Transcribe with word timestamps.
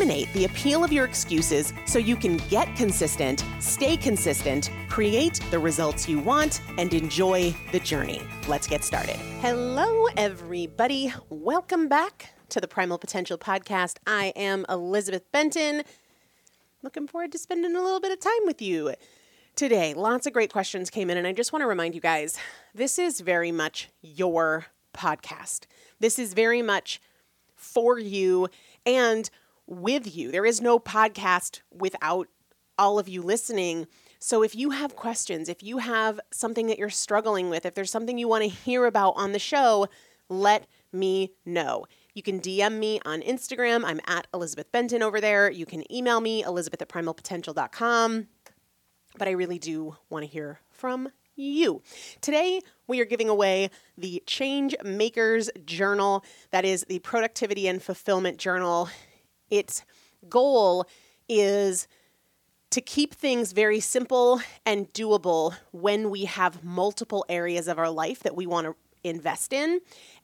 the 0.00 0.46
appeal 0.46 0.82
of 0.82 0.90
your 0.90 1.04
excuses 1.04 1.74
so 1.84 1.98
you 1.98 2.16
can 2.16 2.38
get 2.48 2.74
consistent, 2.74 3.44
stay 3.58 3.98
consistent, 3.98 4.70
create 4.88 5.38
the 5.50 5.58
results 5.58 6.08
you 6.08 6.18
want, 6.18 6.62
and 6.78 6.94
enjoy 6.94 7.54
the 7.70 7.80
journey. 7.80 8.22
Let's 8.48 8.66
get 8.66 8.82
started. 8.82 9.16
Hello, 9.42 10.06
everybody. 10.16 11.12
Welcome 11.28 11.86
back 11.86 12.32
to 12.48 12.62
the 12.62 12.66
Primal 12.66 12.96
Potential 12.96 13.36
Podcast. 13.36 13.98
I 14.06 14.32
am 14.36 14.64
Elizabeth 14.70 15.30
Benton. 15.32 15.82
Looking 16.82 17.06
forward 17.06 17.32
to 17.32 17.38
spending 17.38 17.76
a 17.76 17.82
little 17.82 18.00
bit 18.00 18.10
of 18.10 18.20
time 18.20 18.46
with 18.46 18.62
you 18.62 18.94
today. 19.54 19.92
Lots 19.92 20.26
of 20.26 20.32
great 20.32 20.50
questions 20.50 20.88
came 20.88 21.10
in, 21.10 21.18
and 21.18 21.26
I 21.26 21.32
just 21.32 21.52
want 21.52 21.62
to 21.62 21.66
remind 21.66 21.94
you 21.94 22.00
guys 22.00 22.38
this 22.74 22.98
is 22.98 23.20
very 23.20 23.52
much 23.52 23.90
your 24.00 24.64
podcast. 24.94 25.66
This 25.98 26.18
is 26.18 26.32
very 26.32 26.62
much 26.62 27.02
for 27.54 27.98
you 27.98 28.48
and 28.86 29.28
with 29.70 30.14
you. 30.14 30.30
There 30.30 30.44
is 30.44 30.60
no 30.60 30.78
podcast 30.78 31.60
without 31.72 32.28
all 32.76 32.98
of 32.98 33.08
you 33.08 33.22
listening. 33.22 33.86
So 34.18 34.42
if 34.42 34.54
you 34.54 34.70
have 34.70 34.96
questions, 34.96 35.48
if 35.48 35.62
you 35.62 35.78
have 35.78 36.20
something 36.32 36.66
that 36.66 36.78
you're 36.78 36.90
struggling 36.90 37.48
with, 37.48 37.64
if 37.64 37.74
there's 37.74 37.90
something 37.90 38.18
you 38.18 38.28
want 38.28 38.42
to 38.42 38.50
hear 38.50 38.84
about 38.84 39.12
on 39.12 39.32
the 39.32 39.38
show, 39.38 39.86
let 40.28 40.66
me 40.92 41.32
know. 41.46 41.86
You 42.14 42.22
can 42.22 42.40
DM 42.40 42.78
me 42.78 43.00
on 43.04 43.22
Instagram. 43.22 43.84
I'm 43.84 44.00
at 44.06 44.26
Elizabeth 44.34 44.70
Benton 44.72 45.02
over 45.02 45.20
there. 45.20 45.50
You 45.50 45.64
can 45.64 45.90
email 45.92 46.20
me, 46.20 46.42
elizabeth 46.42 46.82
at 46.82 46.88
primalpotential.com. 46.88 48.26
But 49.18 49.28
I 49.28 49.32
really 49.32 49.58
do 49.58 49.96
want 50.08 50.24
to 50.24 50.30
hear 50.30 50.60
from 50.70 51.10
you. 51.36 51.82
Today, 52.20 52.60
we 52.86 53.00
are 53.00 53.04
giving 53.04 53.28
away 53.28 53.70
the 53.96 54.22
Change 54.26 54.74
Makers 54.84 55.50
Journal. 55.64 56.24
That 56.50 56.64
is 56.64 56.84
the 56.88 56.98
Productivity 56.98 57.68
and 57.68 57.82
Fulfillment 57.82 58.38
Journal. 58.38 58.88
Its 59.50 59.84
goal 60.28 60.86
is 61.28 61.88
to 62.70 62.80
keep 62.80 63.14
things 63.14 63.52
very 63.52 63.80
simple 63.80 64.40
and 64.64 64.92
doable 64.92 65.54
when 65.72 66.08
we 66.08 66.24
have 66.24 66.62
multiple 66.62 67.24
areas 67.28 67.66
of 67.66 67.78
our 67.78 67.90
life 67.90 68.20
that 68.20 68.36
we 68.36 68.46
want 68.46 68.66
to 68.66 68.76
invest 69.02 69.52
in. 69.52 69.80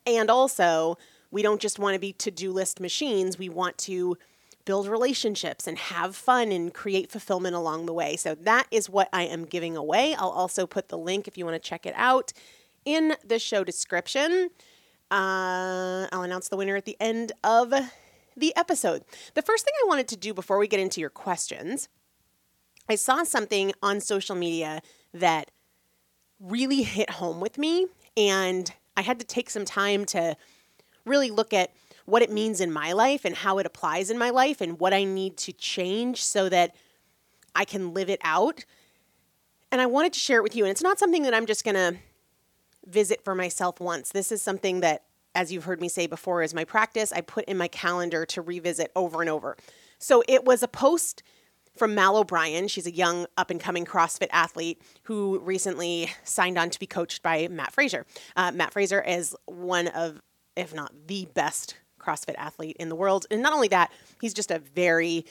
And 0.06 0.30
also, 0.30 0.96
we 1.30 1.42
don't 1.42 1.60
just 1.60 1.78
want 1.78 1.94
to 1.94 1.98
be 1.98 2.12
to 2.14 2.30
do 2.30 2.52
list 2.52 2.80
machines, 2.80 3.38
we 3.38 3.48
want 3.48 3.76
to 3.78 4.16
build 4.64 4.88
relationships 4.88 5.66
and 5.66 5.78
have 5.78 6.14
fun 6.16 6.50
and 6.50 6.74
create 6.74 7.10
fulfillment 7.10 7.54
along 7.54 7.86
the 7.86 7.92
way. 7.92 8.16
So 8.16 8.34
that 8.34 8.66
is 8.70 8.90
what 8.90 9.08
I 9.12 9.22
am 9.22 9.44
giving 9.44 9.76
away. 9.76 10.14
I'll 10.14 10.30
also 10.30 10.66
put 10.66 10.88
the 10.88 10.98
link 10.98 11.28
if 11.28 11.38
you 11.38 11.44
want 11.44 11.60
to 11.60 11.68
check 11.68 11.86
it 11.86 11.94
out 11.96 12.32
in 12.84 13.14
the 13.24 13.38
show 13.38 13.64
description. 13.64 14.50
Uh, 15.10 16.08
I'll 16.12 16.22
announce 16.22 16.48
the 16.48 16.56
winner 16.56 16.74
at 16.74 16.84
the 16.84 16.96
end 16.98 17.30
of 17.44 17.72
the 18.36 18.54
episode. 18.56 19.02
The 19.34 19.42
first 19.42 19.64
thing 19.64 19.74
I 19.82 19.88
wanted 19.88 20.08
to 20.08 20.16
do 20.16 20.34
before 20.34 20.58
we 20.58 20.68
get 20.68 20.80
into 20.80 21.00
your 21.00 21.10
questions, 21.10 21.88
I 22.88 22.94
saw 22.94 23.24
something 23.24 23.72
on 23.82 24.00
social 24.00 24.36
media 24.36 24.82
that 25.14 25.50
really 26.38 26.82
hit 26.82 27.10
home 27.10 27.40
with 27.40 27.58
me, 27.58 27.86
and 28.16 28.72
I 28.96 29.02
had 29.02 29.18
to 29.20 29.26
take 29.26 29.50
some 29.50 29.64
time 29.64 30.04
to 30.06 30.36
really 31.04 31.30
look 31.30 31.52
at 31.52 31.72
what 32.04 32.22
it 32.22 32.30
means 32.30 32.60
in 32.60 32.72
my 32.72 32.92
life 32.92 33.24
and 33.24 33.34
how 33.34 33.58
it 33.58 33.66
applies 33.66 34.10
in 34.10 34.18
my 34.18 34.30
life 34.30 34.60
and 34.60 34.78
what 34.78 34.92
I 34.92 35.04
need 35.04 35.36
to 35.38 35.52
change 35.52 36.22
so 36.22 36.48
that 36.48 36.74
I 37.54 37.64
can 37.64 37.94
live 37.94 38.08
it 38.08 38.20
out. 38.22 38.64
And 39.72 39.80
I 39.80 39.86
wanted 39.86 40.12
to 40.12 40.20
share 40.20 40.38
it 40.38 40.42
with 40.42 40.54
you. 40.54 40.64
And 40.64 40.70
it's 40.70 40.82
not 40.82 40.98
something 40.98 41.24
that 41.24 41.34
I'm 41.34 41.46
just 41.46 41.64
going 41.64 41.74
to 41.74 41.98
visit 42.86 43.24
for 43.24 43.34
myself 43.34 43.80
once. 43.80 44.10
This 44.10 44.30
is 44.30 44.40
something 44.40 44.80
that, 44.80 45.02
as 45.36 45.52
you've 45.52 45.64
heard 45.64 45.80
me 45.80 45.88
say 45.88 46.06
before, 46.06 46.42
is 46.42 46.54
my 46.54 46.64
practice. 46.64 47.12
I 47.12 47.20
put 47.20 47.44
in 47.44 47.56
my 47.56 47.68
calendar 47.68 48.26
to 48.26 48.42
revisit 48.42 48.90
over 48.96 49.20
and 49.20 49.30
over. 49.30 49.56
So 49.98 50.24
it 50.26 50.44
was 50.44 50.62
a 50.62 50.68
post 50.68 51.22
from 51.76 51.94
Mal 51.94 52.16
O'Brien. 52.16 52.68
She's 52.68 52.86
a 52.86 52.90
young 52.90 53.26
up 53.36 53.50
and 53.50 53.60
coming 53.60 53.84
CrossFit 53.84 54.28
athlete 54.32 54.80
who 55.04 55.38
recently 55.40 56.10
signed 56.24 56.58
on 56.58 56.70
to 56.70 56.78
be 56.78 56.86
coached 56.86 57.22
by 57.22 57.48
Mat 57.48 57.72
Fraser. 57.72 58.06
Uh, 58.34 58.50
Mat 58.50 58.72
Fraser 58.72 59.02
is 59.02 59.36
one 59.44 59.88
of, 59.88 60.20
if 60.56 60.74
not 60.74 60.92
the 61.06 61.28
best 61.34 61.76
CrossFit 62.00 62.34
athlete 62.38 62.76
in 62.80 62.88
the 62.88 62.96
world. 62.96 63.26
And 63.30 63.42
not 63.42 63.52
only 63.52 63.68
that, 63.68 63.92
he's 64.20 64.32
just 64.32 64.50
a 64.50 64.58
very 64.58 65.26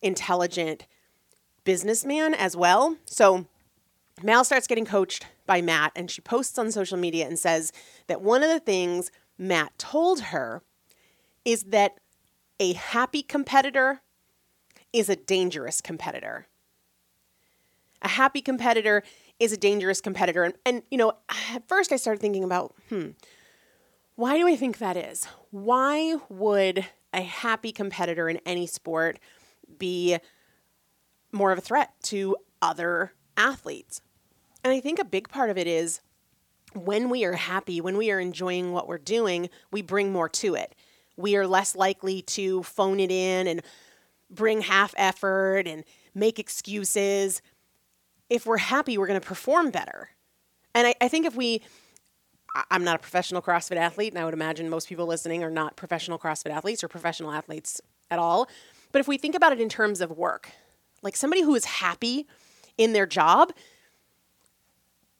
intelligent 0.00 0.86
businessman 1.64 2.32
as 2.32 2.56
well. 2.56 2.96
So 3.04 3.44
Mal 4.22 4.44
starts 4.44 4.66
getting 4.66 4.86
coached 4.86 5.26
by 5.46 5.60
Matt, 5.60 5.92
and 5.96 6.10
she 6.10 6.20
posts 6.20 6.58
on 6.58 6.70
social 6.70 6.96
media 6.96 7.26
and 7.26 7.38
says 7.38 7.72
that 8.06 8.22
one 8.22 8.42
of 8.42 8.48
the 8.48 8.60
things 8.60 9.10
Mat 9.40 9.72
told 9.78 10.20
her 10.20 10.62
is 11.46 11.64
that 11.64 11.94
a 12.60 12.74
happy 12.74 13.22
competitor 13.22 14.02
is 14.92 15.08
a 15.08 15.16
dangerous 15.16 15.80
competitor. 15.80 16.46
A 18.02 18.08
happy 18.08 18.42
competitor 18.42 19.02
is 19.38 19.50
a 19.50 19.56
dangerous 19.56 20.02
competitor. 20.02 20.44
And, 20.44 20.54
and 20.66 20.82
you 20.90 20.98
know, 20.98 21.14
at 21.54 21.66
first 21.66 21.90
I 21.90 21.96
started 21.96 22.20
thinking 22.20 22.44
about, 22.44 22.74
hmm, 22.90 23.08
why 24.14 24.36
do 24.36 24.46
I 24.46 24.56
think 24.56 24.76
that 24.76 24.98
is? 24.98 25.26
Why 25.50 26.16
would 26.28 26.86
a 27.14 27.22
happy 27.22 27.72
competitor 27.72 28.28
in 28.28 28.40
any 28.44 28.66
sport 28.66 29.18
be 29.78 30.18
more 31.32 31.50
of 31.50 31.56
a 31.56 31.62
threat 31.62 31.94
to 32.04 32.36
other 32.60 33.14
athletes? 33.38 34.02
And 34.62 34.70
I 34.70 34.80
think 34.80 34.98
a 34.98 35.04
big 35.04 35.30
part 35.30 35.48
of 35.48 35.56
it 35.56 35.66
is 35.66 36.02
when 36.74 37.10
we 37.10 37.24
are 37.24 37.32
happy, 37.32 37.80
when 37.80 37.96
we 37.96 38.10
are 38.10 38.20
enjoying 38.20 38.72
what 38.72 38.86
we're 38.88 38.98
doing, 38.98 39.50
we 39.70 39.82
bring 39.82 40.12
more 40.12 40.28
to 40.28 40.54
it. 40.54 40.74
We 41.16 41.36
are 41.36 41.46
less 41.46 41.74
likely 41.74 42.22
to 42.22 42.62
phone 42.62 43.00
it 43.00 43.10
in 43.10 43.46
and 43.46 43.62
bring 44.30 44.62
half 44.62 44.94
effort 44.96 45.66
and 45.66 45.84
make 46.14 46.38
excuses. 46.38 47.42
If 48.28 48.46
we're 48.46 48.58
happy, 48.58 48.96
we're 48.96 49.08
going 49.08 49.20
to 49.20 49.26
perform 49.26 49.70
better. 49.70 50.10
And 50.74 50.86
I, 50.86 50.94
I 51.00 51.08
think 51.08 51.26
if 51.26 51.34
we 51.34 51.62
I'm 52.70 52.84
not 52.84 52.96
a 52.96 52.98
professional 52.98 53.42
CrossFit 53.42 53.76
athlete, 53.76 54.12
and 54.12 54.20
I 54.20 54.24
would 54.24 54.34
imagine 54.34 54.68
most 54.68 54.88
people 54.88 55.06
listening 55.06 55.44
are 55.44 55.50
not 55.50 55.76
professional 55.76 56.18
CrossFit 56.18 56.50
athletes 56.50 56.82
or 56.82 56.88
professional 56.88 57.30
athletes 57.30 57.80
at 58.10 58.18
all. 58.18 58.48
But 58.92 59.00
if 59.00 59.08
we 59.08 59.18
think 59.18 59.34
about 59.34 59.52
it 59.52 59.60
in 59.60 59.68
terms 59.68 60.00
of 60.00 60.10
work, 60.10 60.50
like 61.02 61.16
somebody 61.16 61.42
who 61.42 61.54
is 61.54 61.64
happy 61.64 62.26
in 62.76 62.92
their 62.92 63.06
job, 63.06 63.52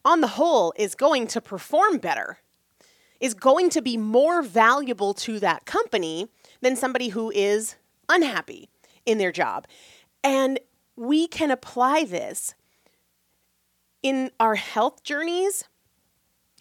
on 0.05 0.21
the 0.21 0.29
whole, 0.29 0.73
is 0.77 0.95
going 0.95 1.27
to 1.29 1.41
perform 1.41 1.99
better, 1.99 2.39
is 3.21 3.35
going 3.35 3.71
to 3.71 3.83
be 3.83 3.97
more 3.97 4.43
valuable 4.43 5.15
to 5.15 5.39
that 5.41 5.67
company 5.67 6.29
than 6.61 6.77
somebody 6.77 7.09
who 7.09 7.31
is 7.31 7.77
unhappy 8.09 8.69
in 9.05 9.19
their 9.19 9.33
job. 9.33 9.67
And 10.25 10.59
we 10.97 11.27
can 11.27 11.51
apply 11.51 12.05
this 12.05 12.55
in 14.03 14.31
our 14.41 14.55
health 14.55 15.03
journeys 15.03 15.65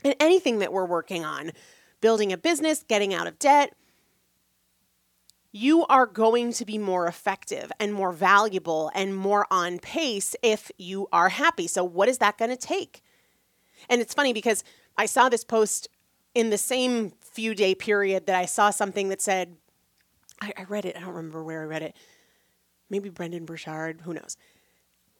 and 0.03 0.15
anything 0.19 0.59
that 0.59 0.73
we're 0.73 0.85
working 0.85 1.25
on, 1.25 1.51
building 2.01 2.31
a 2.31 2.37
business, 2.37 2.83
getting 2.87 3.13
out 3.13 3.27
of 3.27 3.39
debt, 3.39 3.73
you 5.51 5.85
are 5.87 6.05
going 6.05 6.53
to 6.53 6.65
be 6.65 6.77
more 6.77 7.07
effective 7.07 7.71
and 7.79 7.93
more 7.93 8.11
valuable 8.11 8.91
and 8.93 9.15
more 9.15 9.47
on 9.49 9.79
pace 9.79 10.35
if 10.43 10.71
you 10.77 11.07
are 11.11 11.29
happy. 11.29 11.67
So, 11.67 11.83
what 11.83 12.07
is 12.07 12.19
that 12.19 12.37
going 12.37 12.51
to 12.51 12.57
take? 12.57 13.01
And 13.89 14.01
it's 14.01 14.13
funny 14.13 14.33
because 14.33 14.63
I 14.97 15.05
saw 15.05 15.29
this 15.29 15.43
post 15.43 15.89
in 16.35 16.51
the 16.51 16.57
same 16.57 17.13
few 17.21 17.55
day 17.55 17.73
period 17.75 18.27
that 18.27 18.35
I 18.35 18.45
saw 18.45 18.69
something 18.69 19.09
that 19.09 19.21
said, 19.21 19.55
I, 20.41 20.53
I 20.57 20.63
read 20.63 20.85
it, 20.85 20.95
I 20.95 20.99
don't 20.99 21.09
remember 21.09 21.43
where 21.43 21.61
I 21.61 21.65
read 21.65 21.81
it. 21.81 21.95
Maybe 22.89 23.09
Brendon 23.09 23.45
Burchard, 23.45 24.01
who 24.01 24.13
knows? 24.13 24.37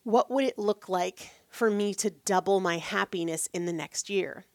What 0.04 0.32
would 0.32 0.46
it 0.46 0.58
look 0.58 0.90
like 0.90 1.32
for 1.50 1.70
me 1.70 1.94
to 1.96 2.10
double 2.10 2.60
my 2.60 2.78
happiness 2.78 3.50
in 3.54 3.66
the 3.66 3.74
next 3.74 4.10
year? 4.10 4.46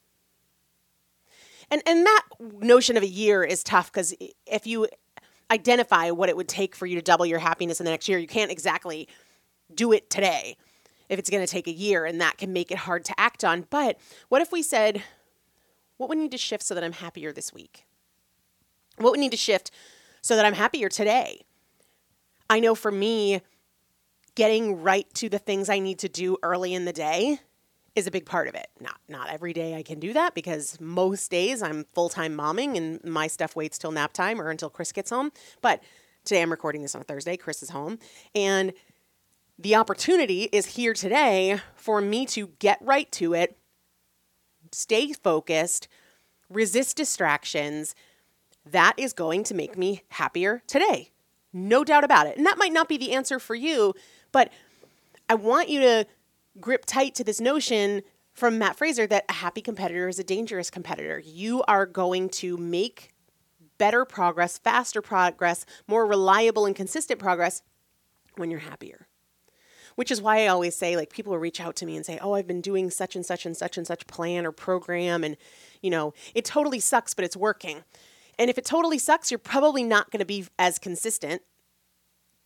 And 1.71 1.83
and 1.87 2.05
that 2.07 2.23
notion 2.61 2.97
of 2.97 3.03
a 3.03 3.09
year 3.09 3.43
is 3.43 3.63
tough 3.63 3.93
because 3.93 4.15
if 4.47 4.67
you 4.67 4.89
identify 5.51 6.11
what 6.11 6.29
it 6.29 6.37
would 6.37 6.49
take 6.49 6.75
for 6.75 6.87
you 6.87 6.97
to 6.97 7.03
double 7.03 7.27
your 7.27 7.39
happiness 7.39 7.81
in 7.81 7.85
the 7.85 7.91
next 7.91 8.09
year, 8.09 8.19
you 8.19 8.27
can't 8.27 8.51
exactly 8.51 9.09
do 9.75 9.93
it 9.93 10.11
today 10.11 10.57
if 11.09 11.19
it's 11.19 11.31
going 11.31 11.45
to 11.45 11.51
take 11.51 11.67
a 11.67 11.73
year, 11.73 12.05
and 12.05 12.21
that 12.21 12.39
can 12.39 12.53
make 12.53 12.71
it 12.71 12.79
hard 12.79 13.05
to 13.07 13.21
act 13.21 13.45
on. 13.45 13.67
But 13.71 13.99
what 14.29 14.43
if 14.43 14.53
we 14.53 14.63
said, 14.63 15.03
what 15.97 16.09
would 16.09 16.19
need 16.19 16.33
to 16.33 16.39
shift 16.39 16.65
so 16.65 16.75
that 16.75 16.85
I'm 16.85 16.93
happier 16.93 17.33
this 17.33 17.53
week? 17.53 17.85
What 18.99 19.11
would 19.11 19.21
need 19.21 19.33
to 19.33 19.37
shift 19.37 19.71
so 20.23 20.37
that 20.37 20.45
I'm 20.45 20.55
happier 20.55 20.89
today? 20.89 21.45
I 22.49 22.61
know 22.61 22.75
for 22.75 22.91
me, 22.91 23.41
getting 24.35 24.83
right 24.83 25.07
to 25.15 25.29
the 25.29 25.39
things 25.39 25.69
I 25.69 25.79
need 25.79 25.99
to 26.01 26.09
do 26.09 26.37
early 26.43 26.75
in 26.75 26.85
the 26.85 26.93
day 26.93 27.39
is 27.95 28.07
a 28.07 28.11
big 28.11 28.27
part 28.27 28.49
of 28.49 28.55
it. 28.55 28.67
Not 28.81 28.97
not 29.09 29.31
every 29.31 29.53
day 29.53 29.77
I 29.77 29.83
can 29.83 30.01
do 30.01 30.13
that 30.15 30.35
because 30.35 30.81
most 30.81 31.31
days 31.31 31.63
I'm 31.63 31.85
full-time 31.95 32.37
momming 32.37 32.77
and 32.77 33.03
my 33.05 33.29
stuff 33.29 33.55
waits 33.55 33.79
till 33.79 33.93
nap 33.93 34.13
time 34.13 34.41
or 34.41 34.51
until 34.51 34.69
Chris 34.69 34.91
gets 34.91 35.11
home. 35.11 35.31
But 35.63 35.83
today 36.25 36.43
I'm 36.43 36.51
recording 36.51 36.83
this 36.83 36.95
on 36.95 37.03
a 37.03 37.05
Thursday, 37.05 37.37
Chris 37.37 37.63
is 37.63 37.71
home, 37.71 37.99
and 38.35 38.73
the 39.59 39.75
opportunity 39.77 40.49
is 40.53 40.75
here 40.75 40.95
today 40.95 41.61
for 41.77 42.01
me 42.01 42.27
to 42.27 42.49
get 42.59 42.79
right 42.81 43.11
to 43.13 43.35
it, 43.35 43.57
stay 44.73 45.13
focused, 45.13 45.89
resist 46.49 46.97
distractions. 46.97 47.95
That 48.67 48.95
is 48.97 49.13
going 49.13 49.45
to 49.45 49.55
make 49.55 49.79
me 49.79 50.03
happier 50.09 50.63
today. 50.67 51.11
No 51.53 51.85
doubt 51.85 52.05
about 52.05 52.27
it. 52.27 52.37
And 52.37 52.47
that 52.47 52.59
might 52.59 52.73
not 52.73 52.89
be 52.89 52.97
the 52.97 53.13
answer 53.13 53.39
for 53.39 53.55
you, 53.55 53.95
but 54.33 54.53
I 55.29 55.35
want 55.37 55.69
you 55.69 55.81
to 55.81 56.07
grip 56.61 56.85
tight 56.85 57.15
to 57.17 57.25
this 57.25 57.41
notion 57.41 58.03
from 58.33 58.59
Mat 58.59 58.77
Fraser 58.77 59.07
that 59.07 59.25
a 59.29 59.35
happy 59.35 59.61
competitor 59.61 60.09
is 60.09 60.19
a 60.19 60.25
dangerous 60.25 60.71
competitor. 60.71 61.21
You 61.21 61.63
are 61.69 61.87
going 61.87 62.29
to 62.31 62.57
make 62.57 63.15
better 63.79 64.05
progress, 64.05 64.59
faster 64.59 65.01
progress, 65.01 65.65
more 65.87 66.07
reliable 66.07 66.67
and 66.67 66.75
consistent 66.75 67.21
progress 67.21 67.63
when 68.37 68.51
you're 68.51 68.61
happier. 68.61 69.07
Which 69.97 70.11
is 70.11 70.21
why 70.21 70.43
I 70.43 70.49
always 70.49 70.75
say, 70.75 70.97
like, 70.97 71.13
people 71.13 71.33
will 71.33 71.39
reach 71.39 71.61
out 71.61 71.77
to 71.77 71.87
me 71.87 71.97
and 71.97 72.05
say, 72.05 72.19
Oh, 72.21 72.35
I've 72.35 72.47
been 72.47 72.61
doing 72.61 72.91
such 72.91 73.15
and 73.15 73.25
such 73.25 73.47
and 73.47 73.57
such 73.57 73.77
and 73.77 73.87
such 73.87 74.07
plan 74.07 74.45
or 74.45 74.53
program, 74.53 75.23
and, 75.23 75.37
you 75.83 75.91
know, 75.91 76.15
it 76.35 76.45
totally 76.45 76.81
sucks, 76.81 77.15
but 77.15 77.25
it's 77.25 77.37
working. 77.37 77.85
And 78.39 78.51
if 78.51 78.59
it 78.59 78.65
totally 78.65 78.99
sucks, 78.99 79.31
you're 79.31 79.39
probably 79.39 79.85
not 79.85 80.11
going 80.11 80.19
to 80.19 80.25
be 80.25 80.47
as 80.59 80.79
consistent 80.79 81.43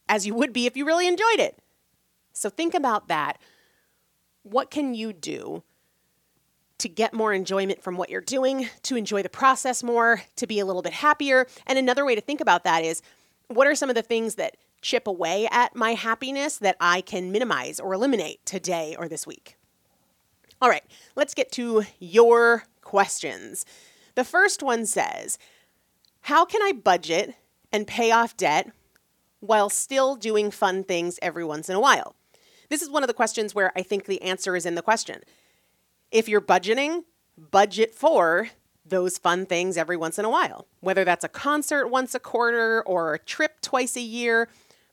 as 0.09 0.27
you 0.27 0.35
would 0.35 0.53
be 0.53 0.67
if 0.67 0.77
you 0.77 0.85
really 0.85 1.07
enjoyed 1.07 1.39
it. 1.39 1.59
So 2.33 2.49
think 2.49 2.75
about 2.75 3.09
that 3.09 3.39
what 4.43 4.71
can 4.71 4.95
you 4.95 5.13
do 5.13 5.63
to 6.79 6.89
get 6.89 7.13
more 7.13 7.35
enjoyment 7.35 7.83
from 7.83 7.97
what 7.97 8.09
you're 8.09 8.21
doing, 8.21 8.69
to 8.83 8.97
enjoy 8.97 9.23
the 9.23 9.29
process 9.29 9.83
more, 9.83 10.23
to 10.37 10.47
be 10.47 10.59
a 10.59 10.65
little 10.65 10.81
bit 10.81 10.93
happier? 10.93 11.47
And 11.67 11.79
another 11.79 12.05
way 12.05 12.15
to 12.15 12.21
think 12.21 12.41
about 12.41 12.65
that 12.65 12.85
is 12.85 13.03
what 13.49 13.67
are 13.67 13.75
some 13.75 13.91
of 13.91 13.97
the 13.97 14.03
things 14.03 14.37
that 14.37 14.57
chip 14.81 15.07
away 15.07 15.49
at 15.51 15.75
my 15.75 15.95
happiness 15.95 16.59
that 16.59 16.77
I 16.81 17.01
can 17.01 17.33
minimize 17.33 17.81
or 17.81 17.93
eliminate 17.93 18.45
today 18.47 18.97
or 18.99 19.09
this 19.09 19.27
week? 19.27 19.57
All 20.61 20.69
right, 20.69 20.85
let's 21.15 21.35
get 21.35 21.53
to 21.53 21.85
your 21.99 22.65
questions. 22.83 23.65
The 24.15 24.25
first 24.25 24.63
one 24.63 24.87
says, 24.87 25.39
How 26.23 26.45
can 26.45 26.63
I 26.63 26.73
budget 26.73 27.35
and 27.73 27.87
pay 27.87 28.11
off 28.11 28.37
debt 28.37 28.71
while 29.41 29.71
still 29.71 30.17
doing 30.17 30.51
fun 30.51 30.83
things 30.83 31.19
every 31.23 31.45
once 31.45 31.69
in 31.69 31.77
a 31.77 31.81
while? 31.81 32.17
This 32.69 32.83
is 32.83 32.91
one 32.91 33.03
of 33.03 33.07
the 33.07 33.15
questions 33.15 33.55
where 33.55 33.73
I 33.77 33.83
think 33.83 34.05
the 34.05 34.23
answer 34.23 34.57
is 34.57 34.67
in 34.67 34.75
the 34.75 34.83
question. 34.83 35.23
If 36.11 36.29
you're 36.29 36.41
budgeting, 36.41 37.05
budget 37.37 37.95
for 37.95 38.49
those 38.85 39.19
fun 39.19 39.47
things 39.47 39.77
every 39.77 39.97
once 39.97 40.19
in 40.19 40.25
a 40.25 40.31
while. 40.31 40.67
Whether 40.81 41.05
that's 41.05 41.25
a 41.25 41.29
concert 41.29 41.89
once 41.89 42.15
a 42.15 42.21
quarter 42.21 42.83
or 42.83 43.15
a 43.15 43.19
trip 43.19 43.61
twice 43.61 43.97
a 43.97 44.01
year, 44.01 44.49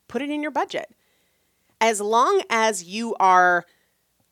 put 0.07 0.21
it 0.21 0.29
in 0.29 0.41
your 0.41 0.51
budget. 0.51 0.93
As 1.81 2.01
long 2.01 2.41
as 2.49 2.83
you 2.83 3.15
are 3.19 3.65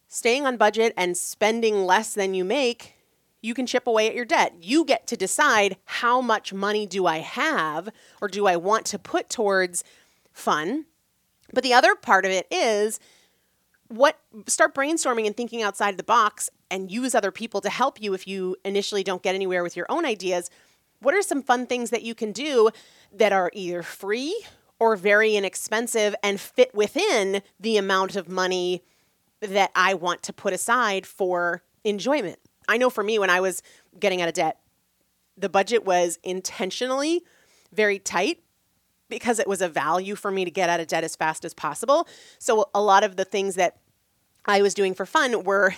staying 0.08 0.46
on 0.46 0.58
budget 0.58 0.94
and 0.96 1.18
spending 1.18 1.86
less 1.86 2.13
than 2.13 2.34
you 2.34 2.46
make, 2.46 2.96
you 3.42 3.53
can 3.53 3.65
chip 3.65 3.88
away 3.88 4.08
at 4.08 4.15
your 4.15 4.25
debt. 4.25 4.53
You 4.62 4.86
get 4.86 5.06
to 5.08 5.18
decide 5.18 5.75
how 5.86 6.22
much 6.22 6.53
money 6.53 6.86
do 6.86 7.06
I 7.06 7.18
have 7.18 7.89
or 8.22 8.27
do 8.27 8.48
I 8.48 8.56
want 8.56 8.86
to 8.88 9.00
put 9.00 9.30
towards 9.30 9.84
fun. 10.32 10.86
But 11.51 11.63
the 11.63 11.74
other 11.74 11.94
part 11.94 12.25
of 12.25 12.32
it 12.32 12.48
is 12.50 13.00
what 13.89 14.18
start 14.48 14.74
brainstorming 14.74 15.27
and 15.27 15.36
thinking 15.36 15.62
outside 15.62 15.98
the 15.98 16.03
box 16.03 16.50
and 16.72 16.89
use 16.89 17.13
other 17.13 17.32
people 17.32 17.62
to 17.62 17.70
help 17.70 18.01
you 18.01 18.13
if 18.13 18.27
you 18.27 18.56
initially 18.63 19.03
don't 19.03 19.22
get 19.22 19.36
anywhere 19.36 19.62
with 19.62 19.75
your 19.75 19.86
own 19.89 20.06
ideas. 20.06 20.50
What 21.00 21.13
are 21.13 21.22
some 21.22 21.44
fun 21.44 21.68
things 21.68 21.89
that 21.89 22.01
you 22.01 22.15
can 22.15 22.32
do 22.32 22.72
that 23.13 23.34
are 23.34 23.51
either 23.53 23.84
free 23.84 24.44
or 24.80 24.96
very 24.96 25.36
inexpensive 25.36 26.15
and 26.24 26.39
fit 26.39 26.74
within 26.74 27.42
the 27.60 27.77
amount 27.77 28.15
of 28.15 28.30
money 28.30 28.84
that 29.42 29.72
I 29.75 29.94
want 29.94 30.24
to 30.24 30.34
put 30.34 30.53
aside 30.53 31.06
for 31.06 31.63
enjoyment? 31.84 32.39
I 32.68 32.77
know 32.77 32.89
for 32.89 33.03
me, 33.03 33.20
when 33.20 33.30
I 33.30 33.42
was 33.42 33.62
getting 34.00 34.22
out 34.22 34.27
of 34.27 34.34
debt, 34.34 34.60
the 35.38 35.50
budget 35.50 35.86
was 35.86 36.20
intentionally 36.24 37.24
very 37.72 38.00
tight 38.00 38.39
because 39.10 39.39
it 39.39 39.48
was 39.48 39.62
a 39.62 39.70
value 39.70 40.15
for 40.15 40.32
me 40.32 40.46
to 40.46 40.51
get 40.51 40.70
out 40.70 40.80
of 40.80 40.88
debt 40.88 41.03
as 41.03 41.15
fast 41.15 41.46
as 41.46 41.53
possible. 41.53 42.08
So 42.39 42.70
a 42.74 42.82
lot 42.82 43.03
of 43.03 43.15
the 43.15 43.25
things 43.25 43.56
that 43.56 43.77
I 44.46 44.62
was 44.62 44.74
doing 44.74 44.94
for 44.94 45.06
fun 45.06 45.44
were 45.44 45.75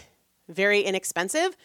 very 0.47 0.81
inexpensive 0.81 1.57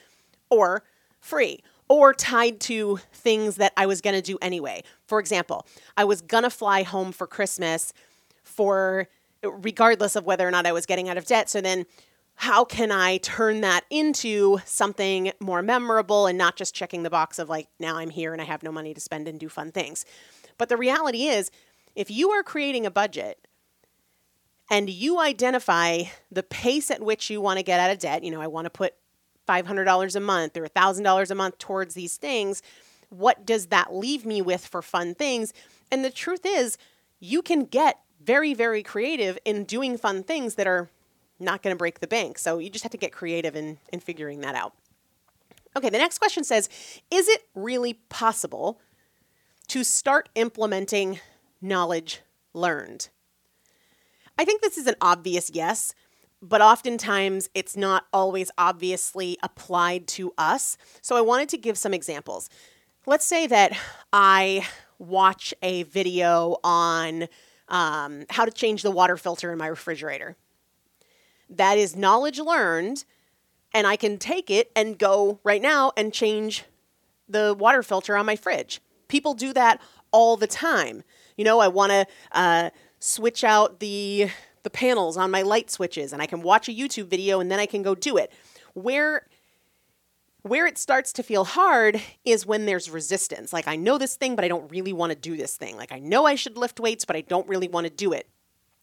or 0.49 0.85
free 1.21 1.63
or 1.91 2.15
tied 2.15 2.61
to 2.61 3.01
things 3.13 3.57
that 3.57 3.73
I 3.77 3.85
was 3.85 4.01
going 4.01 4.15
to 4.15 4.23
do 4.23 4.39
anyway. 4.41 4.85
For 5.09 5.19
example, 5.19 5.67
I 5.97 6.05
was 6.05 6.21
going 6.21 6.45
to 6.45 6.51
fly 6.51 6.85
home 6.85 7.11
for 7.11 7.27
Christmas 7.27 7.93
for 8.45 9.09
regardless 9.43 10.15
of 10.15 10.25
whether 10.25 10.47
or 10.47 10.53
not 10.53 10.67
I 10.67 10.73
was 10.73 10.87
getting 10.87 11.09
out 11.09 11.19
of 11.19 11.27
debt. 11.27 11.51
So 11.51 11.61
then 11.61 11.87
how 12.37 12.65
can 12.65 12.93
I 12.93 13.17
turn 13.19 13.61
that 13.63 13.85
into 13.91 14.61
something 14.65 15.33
more 15.41 15.63
memorable 15.63 16.27
and 16.27 16.39
not 16.39 16.55
just 16.55 16.77
checking 16.77 17.03
the 17.03 17.11
box 17.11 17.41
of 17.41 17.49
like 17.49 17.67
now 17.81 17.97
I'm 17.97 18.11
here 18.11 18.33
and 18.33 18.41
I 18.41 18.45
have 18.45 18.63
no 18.63 18.71
money 18.71 18.95
to 18.95 19.01
spend 19.01 19.27
and 19.27 19.41
do 19.41 19.49
fun 19.49 19.73
things. 19.73 20.05
But 20.59 20.69
the 20.69 20.77
reality 20.77 21.25
is 21.25 21.51
if 21.97 22.09
you 22.09 22.31
are 22.31 22.45
creating 22.45 22.87
a 22.87 22.91
budget 22.91 23.49
and 24.71 24.89
you 24.89 25.19
identify 25.19 26.05
the 26.31 26.45
pace 26.45 26.89
at 26.93 27.03
which 27.03 27.31
you 27.31 27.41
want 27.41 27.59
to 27.59 27.65
get 27.65 27.81
out 27.81 27.91
of 27.91 27.99
debt, 27.99 28.23
you 28.23 28.31
know, 28.31 28.41
I 28.41 28.47
want 28.47 28.67
to 28.67 28.71
put 28.71 28.95
$500 29.51 30.17
a 30.17 30.21
month 30.21 30.57
or 30.57 30.67
$1,000 30.67 31.31
a 31.31 31.35
month 31.35 31.59
towards 31.59 31.95
these 31.95 32.17
things, 32.17 32.63
what 33.09 33.45
does 33.45 33.67
that 33.67 33.93
leave 33.93 34.25
me 34.25 34.41
with 34.41 34.65
for 34.65 34.83
fun 34.83 35.15
things? 35.15 35.53
And 35.91 36.05
the 36.05 36.11
truth 36.11 36.47
is, 36.47 36.79
you 37.19 37.43
can 37.43 37.65
get 37.65 37.99
very, 38.23 38.55
very 38.55 38.83
creative 38.83 39.39
in 39.45 39.65
doing 39.65 39.99
fun 39.99 40.23
things 40.23 40.55
that 40.55 40.67
are 40.67 40.89
not 41.39 41.63
going 41.63 41.75
to 41.75 41.79
break 41.79 42.01
the 42.01 42.07
bank. 42.07 42.39
So 42.39 42.59
you 42.59 42.71
just 42.71 42.85
have 42.85 42.93
to 42.93 42.99
get 42.99 43.13
creative 43.13 43.57
in, 43.57 43.79
in 43.93 44.01
figuring 44.01 44.41
that 44.41 44.55
out. 44.55 44.75
Okay, 45.77 45.91
the 45.91 45.99
next 45.99 46.19
question 46.19 46.45
says 46.45 46.69
Is 47.11 47.29
it 47.29 47.47
really 47.55 47.95
possible 48.09 48.81
to 49.69 49.85
start 49.85 50.29
implementing 50.35 51.21
knowledge 51.61 52.21
learned? 52.53 53.09
I 54.39 54.45
think 54.45 54.63
this 54.63 54.79
is 54.79 54.87
an 54.87 54.97
obvious 55.01 55.51
yes, 55.53 55.95
but 56.43 56.63
oftentimes 56.63 57.49
it's 57.55 57.77
not 57.77 58.07
always 58.13 58.51
obviously 58.57 59.37
applied 59.43 60.07
to 60.09 60.33
us. 60.39 60.77
So 61.01 61.17
I 61.17 61.21
wanted 61.21 61.49
to 61.51 61.59
give 61.59 61.77
some 61.77 61.95
examples. 61.95 62.49
Let's 63.07 63.27
say 63.27 63.47
that 63.47 63.79
I 64.13 64.67
watch 64.99 65.55
a 65.63 65.83
video 65.85 66.57
on 66.63 67.29
um, 67.69 68.25
how 68.31 68.45
to 68.45 68.51
change 68.51 68.83
the 68.83 68.91
water 68.91 69.17
filter 69.17 69.53
in 69.53 69.59
my 69.59 69.67
refrigerator. 69.67 70.37
That 71.49 71.79
is 71.79 71.97
knowledge 71.97 72.39
learned, 72.39 73.05
and 73.73 73.87
I 73.87 73.97
can 73.97 74.19
take 74.19 74.51
it 74.51 74.71
and 74.77 74.99
go 74.99 75.41
right 75.43 75.63
now 75.63 75.93
and 75.97 76.13
change 76.13 76.65
the 77.29 77.55
water 77.59 77.83
filter 77.83 78.17
on 78.17 78.27
my 78.27 78.37
fridge. 78.37 78.81
People 79.09 79.35
do 79.35 79.53
that 79.53 79.81
all 80.11 80.37
the 80.37 80.47
time. 80.47 81.03
You 81.37 81.45
know, 81.45 81.61
I 81.61 81.69
want 81.69 81.93
to 81.93 82.07
uh, 82.33 82.71
switch 82.99 83.45
out 83.45 83.81
the 83.81 84.31
the 84.63 84.71
panels 84.71 85.17
on 85.17 85.31
my 85.31 85.43
light 85.43 85.71
switches 85.71 86.13
and 86.13 86.21
I 86.21 86.27
can 86.27 86.43
watch 86.43 86.69
a 86.69 86.73
YouTube 86.73 87.09
video 87.09 87.41
and 87.41 87.51
then 87.51 87.59
I 87.59 87.67
can 87.67 87.83
go 87.83 87.95
do 87.95 88.17
it. 88.17 88.33
Where 88.75 89.27
where 90.43 90.67
it 90.67 90.79
starts 90.79 91.13
to 91.13 91.23
feel 91.23 91.45
hard 91.45 92.01
is 92.25 92.47
when 92.47 92.65
there's 92.65 92.89
resistance. 92.89 93.53
Like 93.53 93.69
I 93.69 93.77
know 93.77 93.99
this 93.99 94.17
thing 94.17 94.37
but 94.37 94.45
I 94.45 94.49
don't 94.49 94.71
really 94.71 94.93
want 94.93 95.13
to 95.13 95.19
do 95.19 95.37
this 95.37 95.57
thing. 95.57 95.77
Like 95.77 95.93
I 95.93 95.99
know 95.99 96.27
I 96.27 96.35
should 96.35 96.57
lift 96.57 96.81
weights 96.81 97.05
but 97.05 97.17
I 97.17 97.21
don't 97.21 97.49
really 97.49 97.69
want 97.69 97.87
to 97.87 97.93
do 97.93 98.13
it. 98.13 98.29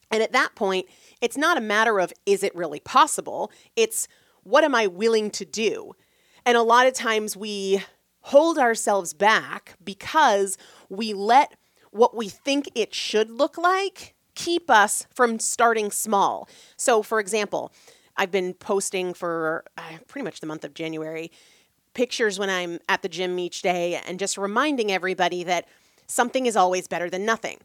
And 0.09 0.23
at 0.23 0.31
that 0.31 0.55
point, 0.55 0.87
it's 1.21 1.37
not 1.37 1.57
a 1.57 1.61
matter 1.61 1.99
of 1.99 2.13
is 2.25 2.43
it 2.43 2.55
really 2.55 2.79
possible? 2.79 3.51
It's 3.75 4.07
what 4.43 4.63
am 4.63 4.73
I 4.73 4.87
willing 4.87 5.29
to 5.31 5.45
do? 5.45 5.93
And 6.45 6.55
a 6.55 6.61
lot 6.61 6.87
of 6.87 6.93
times 6.93 7.35
we 7.35 7.83
hold 8.21 8.57
ourselves 8.57 9.13
back 9.13 9.75
because 9.83 10.57
we 10.89 11.13
let 11.13 11.55
what 11.91 12.15
we 12.15 12.29
think 12.29 12.69
it 12.75 12.93
should 12.93 13.31
look 13.31 13.57
like 13.57 14.15
keep 14.37 14.69
us 14.69 15.07
from 15.13 15.39
starting 15.39 15.89
small. 15.89 16.47
So, 16.77 17.01
for 17.01 17.19
example, 17.19 17.73
I've 18.15 18.29
been 18.29 18.53
posting 18.53 19.13
for 19.15 19.65
uh, 19.77 19.97
pretty 20.07 20.23
much 20.23 20.39
the 20.39 20.47
month 20.47 20.63
of 20.63 20.75
January 20.75 21.31
pictures 21.95 22.37
when 22.37 22.49
I'm 22.49 22.79
at 22.87 23.01
the 23.01 23.09
gym 23.09 23.39
each 23.39 23.63
day 23.63 23.99
and 24.07 24.19
just 24.19 24.37
reminding 24.37 24.91
everybody 24.91 25.43
that 25.43 25.67
something 26.05 26.45
is 26.45 26.55
always 26.55 26.87
better 26.87 27.09
than 27.09 27.25
nothing. 27.25 27.57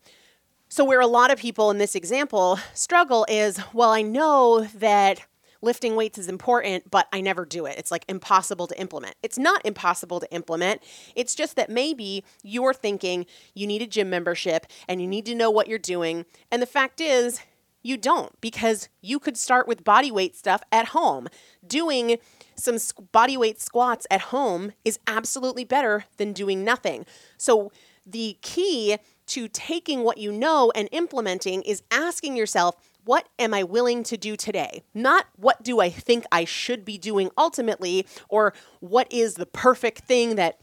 So, 0.70 0.82
where 0.82 1.00
a 1.00 1.06
lot 1.06 1.30
of 1.30 1.38
people 1.38 1.70
in 1.70 1.76
this 1.76 1.94
example 1.94 2.58
struggle 2.72 3.26
is 3.28 3.60
well, 3.74 3.90
I 3.90 4.00
know 4.00 4.66
that 4.74 5.20
lifting 5.62 5.97
weights 5.97 6.19
is 6.19 6.28
important, 6.28 6.90
but 6.90 7.09
I 7.12 7.21
never 7.21 7.47
do 7.47 7.66
it. 7.66 7.78
It's 7.78 7.90
like 7.90 8.04
impossible 8.09 8.66
to 8.66 8.78
implement. 8.78 9.14
It's 9.23 9.38
not 9.38 9.64
impossible 9.64 10.21
to 10.21 10.31
implement. 10.33 10.83
It's 11.16 11.35
just 11.35 11.57
that 11.57 11.71
maybe 11.71 12.25
you're 12.42 12.75
thinking 12.75 13.26
you 13.54 13.66
need 13.66 13.81
a 13.81 13.87
gym 13.87 14.11
membership 14.11 14.66
and 14.88 15.00
you 15.00 15.07
need 15.07 15.25
to 15.26 15.35
know 15.35 15.50
what 15.50 15.69
you're 15.69 15.78
doing. 15.78 16.26
And 16.50 16.61
the 16.61 16.66
fact 16.66 17.00
is, 17.00 17.40
you 17.83 17.97
don't 17.97 18.40
because 18.40 18.88
you 19.00 19.19
could 19.19 19.37
start 19.37 19.66
with 19.66 19.85
body 19.85 20.11
weight 20.11 20.37
stuff 20.37 20.62
at 20.71 20.88
home. 20.88 21.28
Doing 21.66 22.19
some 22.54 22.78
body 23.11 23.37
weight 23.37 23.61
squats 23.61 24.07
at 24.11 24.21
home 24.21 24.73
is 24.85 24.99
absolutely 25.07 25.64
better 25.64 26.04
than 26.16 26.33
doing 26.33 26.64
nothing. 26.64 27.07
So, 27.37 27.73
the 28.04 28.37
key 28.42 28.99
to 29.26 29.47
taking 29.47 30.02
what 30.02 30.19
you 30.19 30.33
know 30.33 30.73
and 30.75 30.88
implementing 30.90 31.62
is 31.62 31.85
asking 31.92 32.37
yourself, 32.37 32.75
what 33.04 33.28
am 33.38 33.52
I 33.52 33.62
willing 33.62 34.02
to 34.04 34.16
do 34.16 34.37
today? 34.37 34.85
Not 34.94 35.26
what 35.37 35.62
do 35.62 35.80
I 35.80 35.90
think 35.90 36.25
I 36.30 36.44
should 36.44 36.85
be 36.85 36.99
doing 36.99 37.30
ultimately, 37.37 38.06
or 38.28 38.54
what 38.80 39.12
is 39.12 39.35
the 39.35 39.47
perfect 39.47 40.04
thing 40.04 40.37
that 40.37 40.59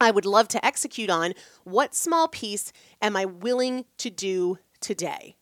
I 0.00 0.10
would 0.10 0.26
love 0.26 0.48
to 0.48 0.64
execute 0.64 1.10
on. 1.10 1.32
What 1.64 1.94
small 1.94 2.28
piece 2.28 2.72
am 3.00 3.16
I 3.16 3.24
willing 3.24 3.86
to 3.98 4.10
do 4.10 4.58
today? 4.80 5.36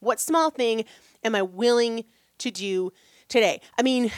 What 0.00 0.20
small 0.20 0.50
thing 0.50 0.84
am 1.24 1.34
I 1.34 1.42
willing 1.42 2.04
to 2.38 2.50
do 2.50 2.92
today? 3.28 3.60
I 3.78 3.82
mean, 3.82 4.12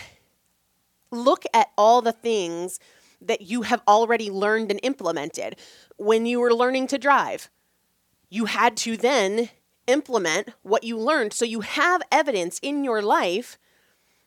look 1.11 1.45
at 1.55 1.69
all 1.79 2.03
the 2.03 2.13
things 2.13 2.81
that 3.23 3.43
you 3.43 3.63
have 3.63 3.83
already 3.87 4.31
learned 4.31 4.71
and 4.71 4.81
implemented. 4.83 5.57
When 5.97 6.27
you 6.27 6.41
were 6.41 6.55
learning 6.55 6.89
to 6.89 6.99
drive, 6.99 7.51
you 8.31 8.47
had 8.47 8.77
to 8.79 8.97
then 8.97 9.51
implement 9.91 10.51
what 10.63 10.85
you 10.85 10.99
learned. 10.99 11.33
So 11.33 11.45
you 11.45 11.61
have 11.61 12.01
evidence 12.11 12.59
in 12.63 12.85
your 12.85 13.03
life. 13.03 13.59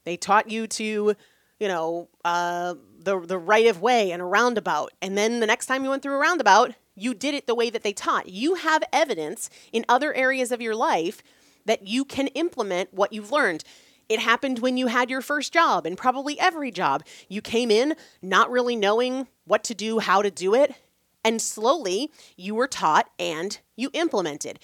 They 0.04 0.18
taught 0.18 0.50
you 0.52 0.68
to, 0.68 1.16
you 1.60 1.68
know, 1.68 2.10
uh, 2.26 2.76
the 3.00 3.20
the 3.20 3.38
right 3.38 3.68
of 3.68 3.82
way 3.82 4.12
and 4.12 4.22
a 4.22 4.26
roundabout, 4.26 4.92
and 5.02 5.18
then 5.18 5.40
the 5.40 5.48
next 5.48 5.66
time 5.66 5.84
you 5.84 5.90
went 5.90 6.04
through 6.04 6.16
a 6.16 6.20
roundabout, 6.20 6.74
you 6.96 7.14
did 7.14 7.34
it 7.34 7.48
the 7.48 7.56
way 7.56 7.70
that 7.70 7.84
they 7.84 7.94
taught. 7.94 8.28
You 8.28 8.56
have 8.56 8.84
evidence 8.92 9.50
in 9.72 9.86
other 9.90 10.14
areas 10.14 10.52
of 10.52 10.62
your 10.62 10.76
life 10.76 11.24
that 11.66 11.88
you 11.88 12.06
can 12.06 12.28
implement 12.28 12.94
what 12.94 13.14
you've 13.14 13.32
learned. 13.32 13.64
It 14.10 14.20
happened 14.20 14.60
when 14.60 14.78
you 14.78 14.88
had 14.88 15.10
your 15.10 15.22
first 15.22 15.54
job, 15.54 15.86
and 15.86 15.98
probably 15.98 16.40
every 16.40 16.72
job. 16.72 17.04
You 17.30 17.42
came 17.42 17.72
in 17.72 17.96
not 18.22 18.52
really 18.52 18.76
knowing 18.76 19.28
what 19.46 19.64
to 19.66 19.74
do, 19.74 20.00
how 20.00 20.22
to 20.22 20.30
do 20.30 20.54
it, 20.54 20.76
and 21.24 21.42
slowly 21.42 22.12
you 22.36 22.54
were 22.56 22.68
taught 22.68 23.10
and 23.18 23.60
you 23.76 23.90
implemented. 23.94 24.60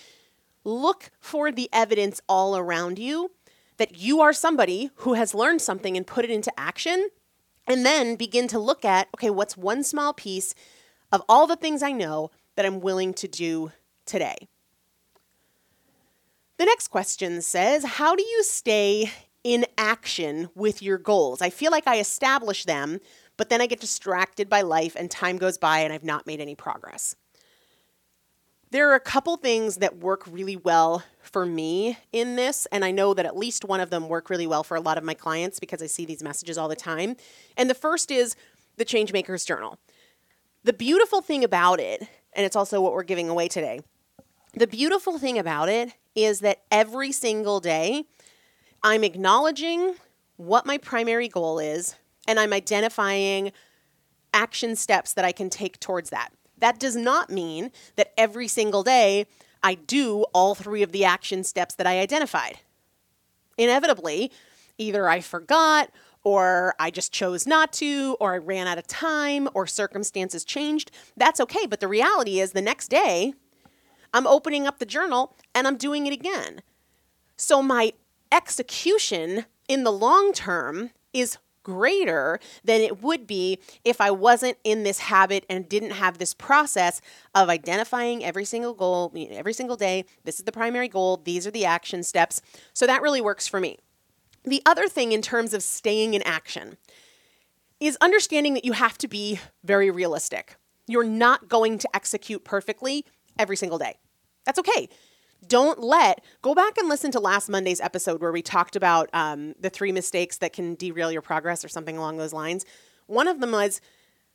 Look 0.69 1.09
for 1.19 1.51
the 1.51 1.67
evidence 1.73 2.21
all 2.29 2.55
around 2.55 2.99
you 2.99 3.31
that 3.77 3.97
you 3.97 4.21
are 4.21 4.31
somebody 4.31 4.91
who 4.97 5.15
has 5.15 5.33
learned 5.33 5.63
something 5.63 5.97
and 5.97 6.05
put 6.05 6.25
it 6.25 6.29
into 6.29 6.57
action. 6.59 7.09
And 7.65 7.83
then 7.83 8.15
begin 8.15 8.47
to 8.49 8.59
look 8.59 8.85
at 8.85 9.07
okay, 9.15 9.31
what's 9.31 9.57
one 9.57 9.83
small 9.83 10.13
piece 10.13 10.53
of 11.11 11.23
all 11.27 11.47
the 11.47 11.55
things 11.55 11.81
I 11.81 11.91
know 11.91 12.29
that 12.55 12.67
I'm 12.67 12.81
willing 12.81 13.15
to 13.15 13.27
do 13.27 13.71
today? 14.05 14.47
The 16.57 16.65
next 16.65 16.89
question 16.89 17.41
says 17.41 17.83
How 17.83 18.15
do 18.15 18.21
you 18.21 18.43
stay 18.43 19.11
in 19.43 19.65
action 19.75 20.49
with 20.53 20.83
your 20.83 20.99
goals? 20.99 21.41
I 21.41 21.49
feel 21.49 21.71
like 21.71 21.88
I 21.88 21.99
establish 21.99 22.65
them, 22.65 22.99
but 23.38 23.49
then 23.49 23.59
I 23.59 23.65
get 23.65 23.79
distracted 23.79 24.49
by 24.49 24.61
life 24.61 24.95
and 24.95 25.09
time 25.09 25.38
goes 25.38 25.57
by 25.57 25.79
and 25.79 25.91
I've 25.91 26.03
not 26.03 26.27
made 26.27 26.41
any 26.41 26.53
progress. 26.53 27.15
There 28.71 28.91
are 28.91 28.95
a 28.95 28.99
couple 28.99 29.35
things 29.38 29.77
that 29.77 29.97
work 29.97 30.23
really 30.29 30.55
well 30.55 31.03
for 31.21 31.43
me 31.43 31.97
in 32.11 32.35
this, 32.35 32.67
and 32.71 32.85
I 32.85 32.91
know 32.91 33.15
that 33.15 33.25
at 33.25 33.35
least 33.35 33.65
one 33.65 33.79
of 33.79 33.89
them 33.89 34.07
work 34.07 34.29
really 34.29 34.45
well 34.45 34.63
for 34.63 34.77
a 34.77 34.81
lot 34.81 34.99
of 34.99 35.03
my 35.03 35.15
clients 35.15 35.59
because 35.59 35.81
I 35.81 35.88
see 35.88 36.05
these 36.05 36.21
messages 36.21 36.55
all 36.55 36.67
the 36.67 36.75
time. 36.75 37.15
And 37.57 37.67
the 37.67 37.73
first 37.73 38.11
is 38.11 38.35
the 38.77 38.85
Changemakers 38.85 39.43
Journal. 39.43 39.79
The 40.63 40.73
beautiful 40.73 41.21
thing 41.21 41.43
about 41.43 41.79
it, 41.79 42.01
and 42.33 42.45
it's 42.45 42.55
also 42.55 42.79
what 42.79 42.93
we're 42.93 43.01
giving 43.01 43.27
away 43.27 43.47
today, 43.47 43.79
the 44.53 44.67
beautiful 44.67 45.17
thing 45.17 45.39
about 45.39 45.69
it 45.69 45.93
is 46.13 46.41
that 46.41 46.61
every 46.69 47.11
single 47.11 47.59
day 47.59 48.03
I'm 48.83 49.03
acknowledging 49.03 49.95
what 50.38 50.67
my 50.67 50.77
primary 50.77 51.27
goal 51.27 51.57
is 51.57 51.95
and 52.27 52.39
I'm 52.39 52.53
identifying 52.53 53.51
action 54.31 54.75
steps 54.75 55.13
that 55.13 55.25
I 55.25 55.31
can 55.31 55.49
take 55.49 55.79
towards 55.79 56.11
that. 56.11 56.29
That 56.59 56.79
does 56.79 56.95
not 56.95 57.29
mean 57.29 57.71
that 57.95 58.13
every 58.17 58.47
single 58.47 58.83
day 58.83 59.25
I 59.63 59.75
do 59.75 60.25
all 60.33 60.55
three 60.55 60.83
of 60.83 60.91
the 60.91 61.05
action 61.05 61.43
steps 61.43 61.75
that 61.75 61.87
I 61.87 61.99
identified. 61.99 62.59
Inevitably, 63.57 64.31
either 64.77 65.09
I 65.09 65.19
forgot, 65.19 65.91
or 66.23 66.75
I 66.79 66.91
just 66.91 67.11
chose 67.11 67.47
not 67.47 67.73
to, 67.73 68.17
or 68.19 68.33
I 68.33 68.37
ran 68.37 68.67
out 68.67 68.77
of 68.77 68.87
time, 68.87 69.49
or 69.53 69.67
circumstances 69.67 70.43
changed. 70.43 70.91
That's 71.15 71.39
okay. 71.39 71.65
But 71.65 71.79
the 71.79 71.87
reality 71.87 72.39
is, 72.39 72.51
the 72.51 72.61
next 72.61 72.89
day, 72.89 73.33
I'm 74.13 74.27
opening 74.27 74.67
up 74.67 74.79
the 74.79 74.85
journal 74.85 75.35
and 75.53 75.67
I'm 75.67 75.77
doing 75.77 76.07
it 76.07 76.13
again. 76.13 76.61
So 77.37 77.61
my 77.61 77.93
execution 78.31 79.45
in 79.67 79.83
the 79.83 79.91
long 79.91 80.33
term 80.33 80.91
is 81.13 81.37
greater 81.69 82.39
than 82.63 82.81
it 82.81 83.01
would 83.03 83.27
be 83.27 83.59
if 83.85 84.01
I 84.01 84.09
wasn't 84.09 84.57
in 84.63 84.83
this 84.83 84.99
habit 84.99 85.45
and 85.49 85.69
didn't 85.69 85.91
have 85.91 86.17
this 86.17 86.33
process 86.33 86.99
of 87.35 87.47
identifying 87.47 88.23
every 88.23 88.45
single 88.45 88.73
goal, 88.73 89.13
every 89.31 89.53
single 89.53 89.75
day. 89.75 90.05
This 90.23 90.39
is 90.39 90.45
the 90.45 90.51
primary 90.51 90.88
goal, 90.88 91.21
these 91.23 91.45
are 91.45 91.51
the 91.51 91.65
action 91.65 92.01
steps. 92.01 92.41
So 92.73 92.88
that 92.88 93.01
really 93.01 93.21
works 93.21 93.47
for 93.47 93.59
me. 93.59 93.77
The 94.43 94.63
other 94.65 94.88
thing 94.88 95.11
in 95.11 95.21
terms 95.21 95.53
of 95.53 95.61
staying 95.61 96.15
in 96.15 96.23
action 96.23 96.77
is 97.79 97.97
understanding 98.01 98.55
that 98.55 98.65
you 98.65 98.73
have 98.73 98.97
to 98.97 99.07
be 99.07 99.39
very 99.63 99.91
realistic. 99.91 100.55
You're 100.88 101.03
not 101.03 101.47
going 101.47 101.77
to 101.77 101.89
execute 101.93 102.43
perfectly 102.43 103.05
every 103.38 103.55
single 103.55 103.77
day. 103.77 103.97
That's 104.45 104.59
okay 104.59 104.89
don't 105.48 105.79
let 105.79 106.24
go 106.41 106.53
back 106.53 106.77
and 106.77 106.89
listen 106.89 107.12
to 107.12 107.19
last 107.19 107.50
Monday's 107.50 107.81
episode 107.81 108.22
where 108.22 108.31
we 108.31 108.41
talked 108.41 108.75
about 108.75 109.10
um, 109.13 109.55
the 109.60 109.69
three 109.69 109.91
mistakes 109.91 110.38
that 110.38 110.53
can 110.53 110.75
derail 110.75 111.12
your 111.12 111.22
progress 111.22 111.63
or 111.63 111.69
something 111.69 111.98
along 111.98 112.17
those 112.17 112.34
lines. 112.34 112.65
One 113.08 113.27
of 113.27 113.39
them 113.39 113.51
was 113.51 113.81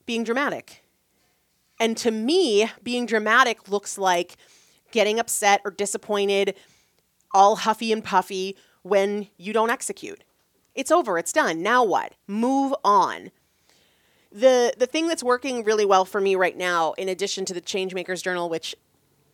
being 0.06 0.24
dramatic. 0.24 0.82
And 1.80 1.96
to 1.98 2.10
me, 2.10 2.70
being 2.82 3.06
dramatic 3.06 3.68
looks 3.68 3.98
like 3.98 4.36
getting 4.92 5.18
upset 5.18 5.60
or 5.64 5.70
disappointed, 5.70 6.54
all 7.32 7.56
huffy 7.56 7.92
and 7.92 8.02
puffy 8.02 8.56
when 8.82 9.28
you 9.36 9.52
don't 9.52 9.70
execute. 9.70 10.22
It's 10.74 10.90
over, 10.90 11.18
it's 11.18 11.32
done. 11.32 11.62
Now 11.62 11.84
what? 11.84 12.14
Move 12.26 12.74
on. 12.84 13.30
The 14.30 14.74
the 14.76 14.86
thing 14.86 15.06
that's 15.06 15.22
working 15.22 15.62
really 15.62 15.84
well 15.84 16.04
for 16.04 16.20
me 16.20 16.34
right 16.34 16.56
now 16.56 16.92
in 16.94 17.08
addition 17.08 17.44
to 17.46 17.54
the 17.54 17.60
Changemakers 17.60 18.22
journal 18.22 18.48
which 18.48 18.74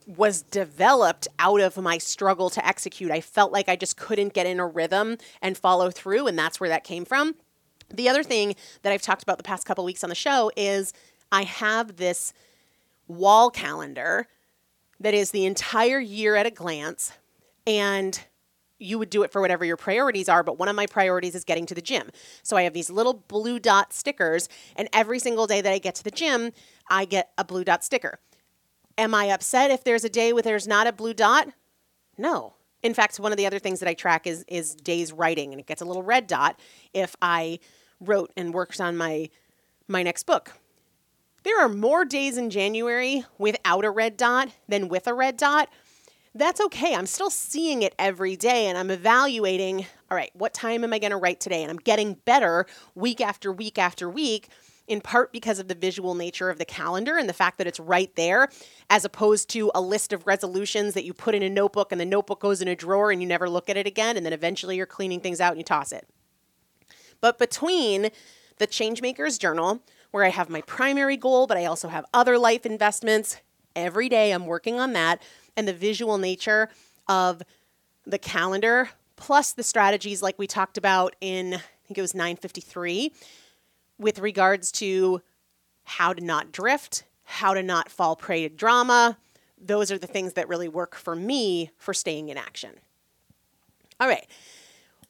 was 0.06 0.42
developed 0.42 1.28
out 1.38 1.60
of 1.60 1.76
my 1.76 1.98
struggle 1.98 2.50
to 2.50 2.66
execute. 2.66 3.10
I 3.10 3.20
felt 3.20 3.52
like 3.52 3.68
I 3.68 3.76
just 3.76 3.96
couldn't 3.96 4.34
get 4.34 4.46
in 4.46 4.58
a 4.58 4.66
rhythm 4.66 5.18
and 5.40 5.56
follow 5.56 5.90
through, 5.90 6.26
and 6.26 6.38
that's 6.38 6.58
where 6.58 6.68
that 6.70 6.84
came 6.84 7.04
from. 7.04 7.36
The 7.92 8.08
other 8.08 8.22
thing 8.22 8.54
that 8.82 8.92
I've 8.92 9.02
talked 9.02 9.22
about 9.22 9.36
the 9.36 9.44
past 9.44 9.66
couple 9.66 9.84
weeks 9.84 10.02
on 10.02 10.10
the 10.10 10.16
show 10.16 10.50
is 10.56 10.92
I 11.30 11.42
have 11.42 11.96
this 11.96 12.32
wall 13.08 13.50
calendar 13.50 14.28
that 15.00 15.14
is 15.14 15.30
the 15.30 15.44
entire 15.44 16.00
year 16.00 16.36
at 16.36 16.46
a 16.46 16.50
glance, 16.50 17.12
and 17.66 18.20
you 18.78 18.98
would 18.98 19.10
do 19.10 19.22
it 19.22 19.30
for 19.30 19.40
whatever 19.40 19.64
your 19.64 19.76
priorities 19.76 20.28
are, 20.28 20.42
but 20.42 20.58
one 20.58 20.68
of 20.68 20.76
my 20.76 20.86
priorities 20.86 21.34
is 21.34 21.44
getting 21.44 21.66
to 21.66 21.74
the 21.74 21.82
gym. 21.82 22.10
So 22.42 22.56
I 22.56 22.62
have 22.62 22.72
these 22.72 22.90
little 22.90 23.12
blue 23.14 23.58
dot 23.58 23.92
stickers, 23.92 24.48
and 24.76 24.88
every 24.92 25.18
single 25.18 25.46
day 25.46 25.60
that 25.60 25.72
I 25.72 25.78
get 25.78 25.94
to 25.96 26.04
the 26.04 26.10
gym, 26.10 26.52
I 26.88 27.04
get 27.04 27.30
a 27.36 27.44
blue 27.44 27.64
dot 27.64 27.84
sticker. 27.84 28.18
Am 29.00 29.14
I 29.14 29.30
upset 29.30 29.70
if 29.70 29.82
there's 29.82 30.04
a 30.04 30.10
day 30.10 30.34
where 30.34 30.42
there's 30.42 30.68
not 30.68 30.86
a 30.86 30.92
blue 30.92 31.14
dot? 31.14 31.48
No. 32.18 32.52
In 32.82 32.92
fact, 32.92 33.18
one 33.18 33.32
of 33.32 33.38
the 33.38 33.46
other 33.46 33.58
things 33.58 33.80
that 33.80 33.88
I 33.88 33.94
track 33.94 34.26
is 34.26 34.44
is 34.46 34.74
days 34.74 35.10
writing, 35.10 35.54
and 35.54 35.58
it 35.58 35.66
gets 35.66 35.80
a 35.80 35.86
little 35.86 36.02
red 36.02 36.26
dot 36.26 36.60
if 36.92 37.16
I 37.22 37.60
wrote 37.98 38.30
and 38.36 38.52
worked 38.52 38.78
on 38.78 38.98
my 38.98 39.30
my 39.88 40.02
next 40.02 40.24
book. 40.24 40.52
There 41.44 41.58
are 41.58 41.68
more 41.70 42.04
days 42.04 42.36
in 42.36 42.50
January 42.50 43.24
without 43.38 43.86
a 43.86 43.90
red 43.90 44.18
dot 44.18 44.50
than 44.68 44.88
with 44.88 45.06
a 45.06 45.14
red 45.14 45.38
dot. 45.38 45.70
That's 46.34 46.60
okay. 46.60 46.94
I'm 46.94 47.06
still 47.06 47.30
seeing 47.30 47.80
it 47.80 47.94
every 47.98 48.36
day 48.36 48.66
and 48.66 48.76
I'm 48.76 48.90
evaluating, 48.90 49.86
all 50.10 50.16
right, 50.16 50.30
what 50.34 50.52
time 50.52 50.84
am 50.84 50.92
I 50.92 50.98
going 50.98 51.10
to 51.10 51.16
write 51.16 51.40
today? 51.40 51.62
And 51.62 51.70
I'm 51.70 51.78
getting 51.78 52.18
better 52.26 52.66
week 52.94 53.22
after 53.22 53.50
week 53.50 53.78
after 53.78 54.10
week 54.10 54.48
in 54.90 55.00
part 55.00 55.32
because 55.32 55.60
of 55.60 55.68
the 55.68 55.74
visual 55.74 56.16
nature 56.16 56.50
of 56.50 56.58
the 56.58 56.64
calendar 56.64 57.16
and 57.16 57.28
the 57.28 57.32
fact 57.32 57.58
that 57.58 57.66
it's 57.68 57.78
right 57.78 58.12
there, 58.16 58.48
as 58.90 59.04
opposed 59.04 59.48
to 59.48 59.70
a 59.72 59.80
list 59.80 60.12
of 60.12 60.26
resolutions 60.26 60.94
that 60.94 61.04
you 61.04 61.14
put 61.14 61.32
in 61.32 61.44
a 61.44 61.48
notebook 61.48 61.92
and 61.92 62.00
the 62.00 62.04
notebook 62.04 62.40
goes 62.40 62.60
in 62.60 62.66
a 62.66 62.74
drawer 62.74 63.12
and 63.12 63.22
you 63.22 63.28
never 63.28 63.48
look 63.48 63.70
at 63.70 63.76
it 63.76 63.86
again, 63.86 64.16
and 64.16 64.26
then 64.26 64.32
eventually 64.32 64.76
you're 64.76 64.86
cleaning 64.86 65.20
things 65.20 65.40
out 65.40 65.52
and 65.52 65.58
you 65.58 65.64
toss 65.64 65.92
it. 65.92 66.08
But 67.20 67.38
between 67.38 68.10
the 68.58 68.66
Changemakers 68.66 69.38
Journal, 69.38 69.80
where 70.10 70.24
I 70.24 70.30
have 70.30 70.50
my 70.50 70.60
primary 70.62 71.16
goal, 71.16 71.46
but 71.46 71.56
I 71.56 71.66
also 71.66 71.86
have 71.86 72.04
other 72.12 72.36
life 72.36 72.66
investments, 72.66 73.36
every 73.76 74.08
day 74.08 74.32
I'm 74.32 74.46
working 74.46 74.80
on 74.80 74.92
that, 74.94 75.22
and 75.56 75.68
the 75.68 75.72
visual 75.72 76.18
nature 76.18 76.68
of 77.06 77.42
the 78.04 78.18
calendar, 78.18 78.90
plus 79.14 79.52
the 79.52 79.62
strategies 79.62 80.20
like 80.20 80.36
we 80.36 80.48
talked 80.48 80.76
about 80.76 81.14
in, 81.20 81.54
I 81.54 81.86
think 81.86 81.96
it 81.96 82.02
was 82.02 82.12
953 82.14 83.12
with 84.00 84.18
regards 84.18 84.72
to 84.72 85.20
how 85.84 86.12
to 86.12 86.24
not 86.24 86.50
drift, 86.50 87.04
how 87.24 87.54
to 87.54 87.62
not 87.62 87.90
fall 87.90 88.16
prey 88.16 88.48
to 88.48 88.54
drama. 88.54 89.18
Those 89.60 89.92
are 89.92 89.98
the 89.98 90.06
things 90.06 90.32
that 90.32 90.48
really 90.48 90.68
work 90.68 90.96
for 90.96 91.14
me 91.14 91.70
for 91.76 91.92
staying 91.92 92.30
in 92.30 92.38
action. 92.38 92.72
All 94.00 94.08
right. 94.08 94.26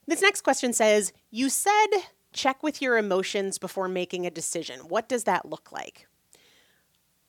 This 0.06 0.22
next 0.22 0.42
question 0.42 0.72
says 0.72 1.12
You 1.30 1.48
said 1.48 1.86
check 2.32 2.62
with 2.62 2.82
your 2.82 2.98
emotions 2.98 3.58
before 3.58 3.88
making 3.88 4.26
a 4.26 4.30
decision. 4.30 4.80
What 4.80 5.08
does 5.08 5.24
that 5.24 5.46
look 5.46 5.72
like? 5.72 6.06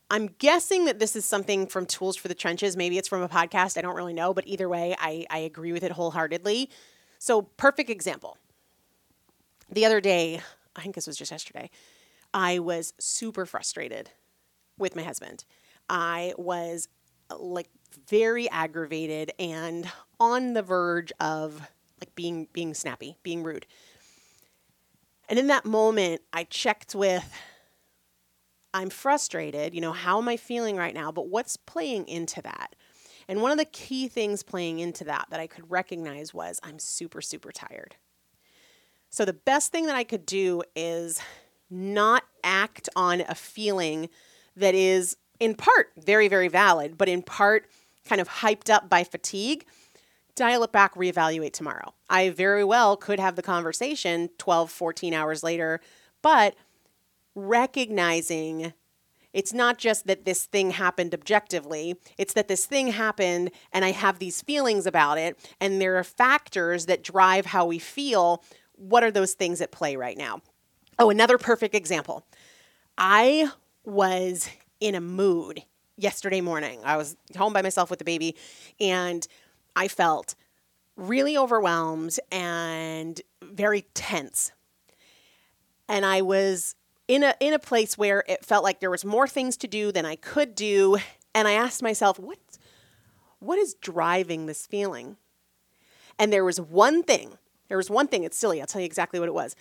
I'm 0.09 0.27
guessing 0.39 0.85
that 0.85 0.99
this 0.99 1.15
is 1.15 1.23
something 1.23 1.67
from 1.67 1.85
Tools 1.85 2.17
for 2.17 2.27
the 2.27 2.35
Trenches. 2.35 2.75
Maybe 2.75 2.97
it's 2.97 3.07
from 3.07 3.21
a 3.21 3.29
podcast. 3.29 3.77
I 3.77 3.81
don't 3.81 3.95
really 3.95 4.13
know. 4.13 4.33
But 4.33 4.45
either 4.45 4.67
way, 4.67 4.95
I, 4.99 5.25
I 5.29 5.39
agree 5.39 5.71
with 5.71 5.83
it 5.83 5.93
wholeheartedly. 5.93 6.69
So, 7.17 7.43
perfect 7.43 7.89
example. 7.89 8.37
The 9.71 9.85
other 9.85 10.01
day, 10.01 10.41
I 10.75 10.81
think 10.81 10.95
this 10.95 11.07
was 11.07 11.17
just 11.17 11.31
yesterday, 11.31 11.69
I 12.33 12.59
was 12.59 12.93
super 12.99 13.45
frustrated 13.45 14.09
with 14.77 14.95
my 14.95 15.03
husband. 15.03 15.45
I 15.89 16.33
was 16.37 16.87
like 17.37 17.69
very 18.07 18.49
aggravated 18.49 19.31
and 19.39 19.89
on 20.19 20.53
the 20.53 20.61
verge 20.61 21.11
of 21.19 21.61
like 21.99 22.13
being 22.15 22.47
being 22.53 22.73
snappy, 22.73 23.17
being 23.23 23.43
rude. 23.43 23.65
And 25.29 25.39
in 25.39 25.47
that 25.47 25.65
moment, 25.65 26.21
I 26.33 26.43
checked 26.43 26.95
with 26.95 27.31
I'm 28.73 28.89
frustrated, 28.89 29.75
you 29.75 29.81
know, 29.81 29.91
how 29.91 30.17
am 30.17 30.29
I 30.29 30.37
feeling 30.37 30.77
right 30.77 30.93
now? 30.93 31.11
But 31.11 31.27
what's 31.27 31.57
playing 31.57 32.07
into 32.07 32.41
that? 32.41 32.75
And 33.27 33.41
one 33.41 33.51
of 33.51 33.57
the 33.57 33.65
key 33.65 34.07
things 34.07 34.43
playing 34.43 34.79
into 34.79 35.03
that 35.05 35.27
that 35.29 35.39
I 35.39 35.47
could 35.47 35.69
recognize 35.69 36.33
was 36.33 36.59
I'm 36.63 36.79
super 36.79 37.21
super 37.21 37.51
tired. 37.51 37.95
So 39.11 39.25
the 39.25 39.33
best 39.33 39.73
thing 39.73 39.87
that 39.87 39.95
I 39.95 40.05
could 40.05 40.25
do 40.25 40.63
is 40.73 41.19
not 41.69 42.23
act 42.45 42.87
on 42.95 43.21
a 43.21 43.35
feeling 43.35 44.09
that 44.55 44.73
is 44.73 45.17
in 45.39 45.53
part 45.53 45.91
very, 45.97 46.29
very 46.29 46.47
valid, 46.47 46.97
but 46.97 47.09
in 47.09 47.21
part 47.21 47.65
kind 48.05 48.21
of 48.21 48.29
hyped 48.29 48.73
up 48.73 48.89
by 48.89 49.03
fatigue. 49.03 49.65
Dial 50.33 50.63
it 50.63 50.71
back, 50.71 50.95
reevaluate 50.95 51.51
tomorrow. 51.51 51.93
I 52.09 52.29
very 52.29 52.63
well 52.63 52.95
could 52.95 53.19
have 53.19 53.35
the 53.35 53.41
conversation 53.41 54.29
12, 54.37 54.71
14 54.71 55.13
hours 55.13 55.43
later, 55.43 55.81
but 56.21 56.55
recognizing 57.35 58.73
it's 59.33 59.53
not 59.53 59.77
just 59.77 60.07
that 60.07 60.25
this 60.25 60.45
thing 60.45 60.71
happened 60.71 61.13
objectively, 61.13 61.95
it's 62.17 62.33
that 62.33 62.47
this 62.47 62.65
thing 62.65 62.87
happened 62.87 63.51
and 63.73 63.83
I 63.83 63.91
have 63.91 64.19
these 64.19 64.41
feelings 64.41 64.85
about 64.85 65.17
it, 65.17 65.37
and 65.59 65.81
there 65.81 65.97
are 65.97 66.03
factors 66.03 66.85
that 66.85 67.03
drive 67.03 67.47
how 67.47 67.65
we 67.65 67.79
feel 67.79 68.43
what 68.81 69.03
are 69.03 69.11
those 69.11 69.33
things 69.33 69.61
at 69.61 69.71
play 69.71 69.95
right 69.95 70.17
now? 70.17 70.41
Oh, 70.99 71.09
another 71.09 71.37
perfect 71.37 71.75
example. 71.75 72.25
I 72.97 73.49
was 73.83 74.49
in 74.79 74.95
a 74.95 75.01
mood 75.01 75.63
yesterday 75.97 76.41
morning. 76.41 76.79
I 76.83 76.97
was 76.97 77.15
home 77.37 77.53
by 77.53 77.61
myself 77.61 77.89
with 77.89 77.99
the 77.99 78.05
baby 78.05 78.35
and 78.79 79.27
I 79.75 79.87
felt 79.87 80.35
really 80.95 81.37
overwhelmed 81.37 82.19
and 82.31 83.21
very 83.43 83.83
tense. 83.93 84.51
And 85.87 86.05
I 86.05 86.21
was 86.21 86.75
in 87.07 87.23
a 87.23 87.35
in 87.39 87.53
a 87.53 87.59
place 87.59 87.97
where 87.97 88.23
it 88.27 88.45
felt 88.45 88.63
like 88.63 88.79
there 88.79 88.89
was 88.89 89.03
more 89.03 89.27
things 89.27 89.57
to 89.57 89.67
do 89.67 89.91
than 89.91 90.05
I 90.05 90.15
could 90.15 90.55
do, 90.55 90.97
and 91.35 91.47
I 91.47 91.53
asked 91.53 91.83
myself, 91.83 92.17
what 92.17 92.37
what 93.39 93.57
is 93.57 93.73
driving 93.73 94.45
this 94.45 94.65
feeling? 94.65 95.17
And 96.17 96.31
there 96.31 96.45
was 96.45 96.61
one 96.61 97.03
thing. 97.03 97.37
There 97.71 97.77
was 97.77 97.89
one 97.89 98.09
thing. 98.09 98.25
It's 98.25 98.37
silly. 98.37 98.59
I'll 98.59 98.67
tell 98.67 98.81
you 98.81 98.85
exactly 98.85 99.17
what 99.17 99.29
it 99.29 99.33
was. 99.33 99.55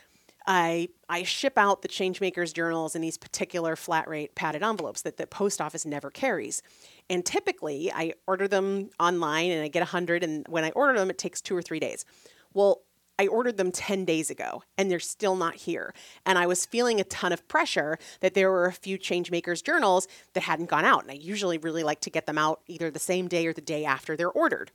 I 0.44 0.88
I 1.08 1.22
ship 1.22 1.56
out 1.56 1.82
the 1.82 1.86
Changemakers 1.86 2.52
journals 2.52 2.96
in 2.96 3.02
these 3.02 3.16
particular 3.16 3.76
flat 3.76 4.08
rate 4.08 4.34
padded 4.34 4.64
envelopes 4.64 5.02
that 5.02 5.16
the 5.16 5.28
post 5.28 5.60
office 5.60 5.86
never 5.86 6.10
carries. 6.10 6.60
And 7.08 7.24
typically, 7.24 7.92
I 7.92 8.14
order 8.26 8.48
them 8.48 8.90
online 8.98 9.52
and 9.52 9.62
I 9.62 9.68
get 9.68 9.78
100 9.78 10.24
and 10.24 10.44
when 10.48 10.64
I 10.64 10.70
order 10.70 10.98
them 10.98 11.08
it 11.08 11.18
takes 11.18 11.40
2 11.40 11.56
or 11.56 11.62
3 11.62 11.78
days. 11.78 12.04
Well, 12.52 12.82
I 13.16 13.28
ordered 13.28 13.58
them 13.58 13.70
10 13.70 14.04
days 14.06 14.28
ago 14.28 14.64
and 14.76 14.90
they're 14.90 14.98
still 14.98 15.36
not 15.36 15.54
here. 15.54 15.94
And 16.26 16.36
I 16.36 16.48
was 16.48 16.66
feeling 16.66 16.98
a 16.98 17.04
ton 17.04 17.32
of 17.32 17.46
pressure 17.46 17.96
that 18.22 18.34
there 18.34 18.50
were 18.50 18.66
a 18.66 18.72
few 18.72 18.98
Changemakers 18.98 19.62
journals 19.62 20.08
that 20.32 20.42
hadn't 20.42 20.68
gone 20.68 20.84
out. 20.84 21.02
And 21.02 21.12
I 21.12 21.14
usually 21.14 21.58
really 21.58 21.84
like 21.84 22.00
to 22.00 22.10
get 22.10 22.26
them 22.26 22.38
out 22.38 22.60
either 22.66 22.90
the 22.90 22.98
same 22.98 23.28
day 23.28 23.46
or 23.46 23.52
the 23.52 23.60
day 23.60 23.84
after 23.84 24.16
they're 24.16 24.32
ordered. 24.32 24.72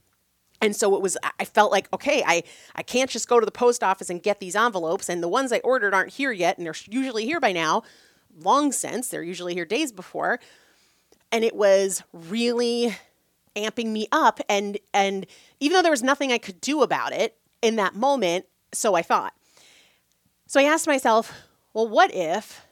And 0.61 0.75
so 0.75 0.95
it 0.95 1.01
was 1.01 1.17
I 1.39 1.45
felt 1.45 1.71
like 1.71 1.91
okay, 1.93 2.23
I 2.25 2.43
I 2.75 2.83
can't 2.83 3.09
just 3.09 3.27
go 3.27 3.39
to 3.39 3.45
the 3.45 3.51
post 3.51 3.83
office 3.83 4.09
and 4.09 4.21
get 4.21 4.39
these 4.39 4.55
envelopes 4.55 5.09
and 5.09 5.21
the 5.21 5.27
ones 5.27 5.51
I 5.51 5.59
ordered 5.59 5.93
aren't 5.93 6.13
here 6.13 6.31
yet 6.31 6.57
and 6.57 6.65
they're 6.65 6.75
usually 6.89 7.25
here 7.25 7.39
by 7.39 7.51
now 7.51 7.83
long 8.37 8.71
since. 8.71 9.09
They're 9.09 9.23
usually 9.23 9.53
here 9.53 9.65
days 9.65 9.91
before. 9.91 10.39
And 11.31 11.43
it 11.43 11.55
was 11.55 12.03
really 12.13 12.95
amping 13.55 13.87
me 13.87 14.07
up 14.11 14.39
and 14.49 14.77
and 14.93 15.25
even 15.59 15.75
though 15.75 15.81
there 15.81 15.91
was 15.91 16.03
nothing 16.03 16.31
I 16.31 16.37
could 16.37 16.61
do 16.61 16.81
about 16.81 17.13
it 17.13 17.37
in 17.61 17.77
that 17.77 17.95
moment, 17.95 18.45
so 18.73 18.95
I 18.95 19.01
thought. 19.01 19.33
So 20.47 20.59
I 20.59 20.63
asked 20.63 20.87
myself, 20.87 21.33
well, 21.73 21.87
what 21.87 22.13
if 22.13 22.65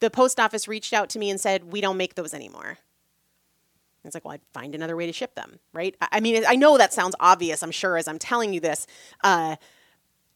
the 0.00 0.10
post 0.10 0.38
office 0.38 0.68
reached 0.68 0.92
out 0.92 1.08
to 1.10 1.18
me 1.18 1.30
and 1.30 1.40
said, 1.40 1.72
"We 1.72 1.80
don't 1.80 1.96
make 1.96 2.14
those 2.14 2.34
anymore." 2.34 2.78
It's 4.04 4.14
like, 4.14 4.24
well, 4.24 4.34
I'd 4.34 4.40
find 4.52 4.74
another 4.74 4.96
way 4.96 5.06
to 5.06 5.12
ship 5.12 5.34
them, 5.34 5.58
right? 5.72 5.96
I 6.12 6.20
mean, 6.20 6.44
I 6.46 6.56
know 6.56 6.76
that 6.78 6.92
sounds 6.92 7.14
obvious, 7.20 7.62
I'm 7.62 7.70
sure, 7.70 7.96
as 7.96 8.06
I'm 8.06 8.18
telling 8.18 8.52
you 8.52 8.60
this. 8.60 8.86
Uh, 9.22 9.56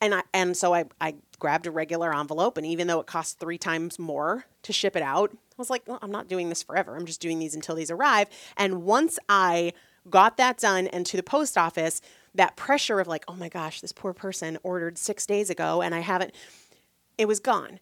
and 0.00 0.14
I, 0.14 0.22
and 0.32 0.56
so 0.56 0.72
I, 0.74 0.84
I 1.00 1.16
grabbed 1.38 1.66
a 1.66 1.70
regular 1.70 2.14
envelope, 2.14 2.56
and 2.56 2.66
even 2.66 2.86
though 2.86 3.00
it 3.00 3.06
cost 3.06 3.38
three 3.38 3.58
times 3.58 3.98
more 3.98 4.44
to 4.62 4.72
ship 4.72 4.96
it 4.96 5.02
out, 5.02 5.30
I 5.32 5.54
was 5.56 5.70
like, 5.70 5.82
well, 5.86 5.98
I'm 6.00 6.12
not 6.12 6.28
doing 6.28 6.48
this 6.48 6.62
forever. 6.62 6.96
I'm 6.96 7.06
just 7.06 7.20
doing 7.20 7.38
these 7.38 7.54
until 7.54 7.74
these 7.74 7.90
arrive. 7.90 8.28
And 8.56 8.84
once 8.84 9.18
I 9.28 9.72
got 10.08 10.36
that 10.36 10.58
done 10.58 10.86
and 10.86 11.04
to 11.06 11.16
the 11.16 11.22
post 11.22 11.58
office, 11.58 12.00
that 12.34 12.56
pressure 12.56 13.00
of 13.00 13.08
like, 13.08 13.24
oh 13.26 13.34
my 13.34 13.48
gosh, 13.48 13.80
this 13.80 13.92
poor 13.92 14.12
person 14.12 14.58
ordered 14.62 14.96
six 14.98 15.26
days 15.26 15.50
ago 15.50 15.82
and 15.82 15.94
I 15.94 16.00
haven't, 16.00 16.32
it 17.16 17.26
was 17.26 17.40
gone. 17.40 17.80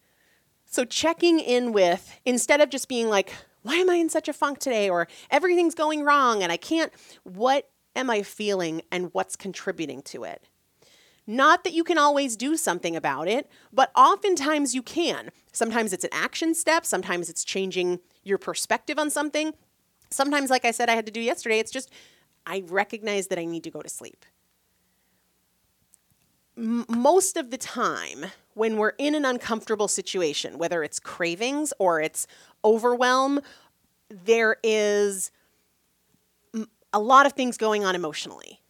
So 0.65 0.85
checking 0.85 1.39
in 1.39 1.73
with, 1.73 2.19
instead 2.25 2.61
of 2.61 2.71
just 2.71 2.89
being 2.89 3.09
like, 3.09 3.35
why 3.67 3.75
am 3.77 3.91
I 3.91 3.97
in 3.97 4.09
such 4.09 4.29
a 4.29 4.33
funk 4.33 4.61
today? 4.61 4.89
Or 4.89 5.09
everything's 5.29 5.75
going 5.75 6.05
wrong 6.05 6.43
and 6.43 6.53
I 6.53 6.57
can't, 6.57 6.93
what 7.25 7.69
am 7.97 8.09
I 8.09 8.23
feeling 8.23 8.83
and 8.93 9.13
what's 9.13 9.35
contributing 9.35 10.03
to 10.03 10.23
it? 10.23 10.45
Not 11.27 11.65
that 11.65 11.73
you 11.73 11.83
can 11.83 11.99
always 11.99 12.37
do 12.37 12.57
something 12.57 12.95
about 12.95 13.27
it, 13.27 13.51
but 13.73 13.91
oftentimes 13.97 14.77
you 14.77 14.83
can. 14.83 15.31
Sometimes 15.51 15.93
it's 15.93 16.05
an 16.05 16.11
action 16.13 16.55
step, 16.55 16.87
sometimes 16.87 17.29
it's 17.29 17.45
changing 17.45 17.99
your 18.23 18.39
perspective 18.39 19.01
on 19.01 19.11
something. 19.11 19.53
Sometimes, 20.11 20.51
like 20.51 20.65
I 20.65 20.71
said, 20.71 20.89
I 20.89 20.95
had 20.95 21.07
to 21.07 21.13
do 21.13 21.21
yesterday, 21.21 21.59
it's 21.59 21.73
just 21.73 21.91
I 22.47 22.63
recognize 22.69 23.27
that 23.27 23.39
I 23.41 23.45
need 23.45 23.65
to 23.65 23.73
go 23.73 23.83
to 23.83 23.89
sleep. 23.89 24.25
M- 26.57 26.87
most 26.89 27.37
of 27.37 27.51
the 27.51 27.59
time, 27.59 28.27
when 28.55 28.77
we're 28.77 28.95
in 28.97 29.15
an 29.15 29.25
uncomfortable 29.25 29.89
situation, 29.89 30.57
whether 30.57 30.83
it's 30.83 30.99
cravings 30.99 31.73
or 31.79 32.01
it's 32.01 32.27
overwhelm, 32.67 33.41
there 34.11 34.57
is 34.63 35.31
a 36.93 37.01
lot 37.01 37.27
of 37.27 37.33
things 37.33 37.57
going 37.57 37.85
on 37.85 37.95
emotionally. 37.95 38.61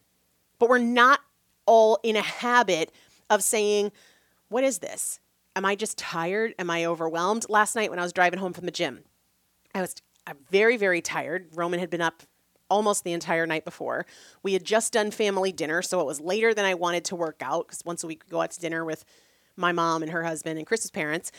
But 0.59 0.68
we're 0.68 0.78
not 0.78 1.20
all 1.66 1.98
in 2.02 2.16
a 2.16 2.22
habit 2.22 2.92
of 3.28 3.42
saying, 3.42 3.92
What 4.48 4.62
is 4.62 4.78
this? 4.78 5.20
Am 5.56 5.64
I 5.64 5.74
just 5.74 5.98
tired? 5.98 6.54
Am 6.59 6.70
I 6.70 6.85
overwhelmed? 6.85 7.46
Last 7.48 7.74
night 7.74 7.90
when 7.90 7.98
I 7.98 8.02
was 8.02 8.12
driving 8.12 8.38
home 8.38 8.52
from 8.52 8.66
the 8.66 8.70
gym, 8.70 9.00
I 9.74 9.80
was 9.80 9.94
very, 10.50 10.76
very 10.76 11.00
tired. 11.00 11.48
Roman 11.54 11.80
had 11.80 11.90
been 11.90 12.00
up 12.00 12.22
almost 12.68 13.04
the 13.04 13.12
entire 13.12 13.46
night 13.46 13.64
before. 13.64 14.06
We 14.42 14.52
had 14.52 14.64
just 14.64 14.92
done 14.92 15.11
family 15.11 15.52
dinner, 15.52 15.82
so 15.82 16.00
it 16.00 16.06
was 16.06 16.20
later 16.20 16.52
than 16.52 16.64
I 16.64 16.74
wanted 16.74 17.04
to 17.06 17.16
work 17.16 17.40
out 17.40 17.68
because 17.68 17.82
once 17.85 18.02
a 18.02 18.06
week 18.06 18.24
we 18.26 18.30
go 18.30 18.40
out 18.40 18.50
to 18.52 18.61
dinner 18.61 18.85
with 18.85 19.04
my 19.56 19.72
mom 19.72 20.02
and 20.02 20.12
her 20.12 20.24
husband 20.24 20.59
and 20.59 20.66
Chris's 20.66 20.90
parents. 20.90 21.32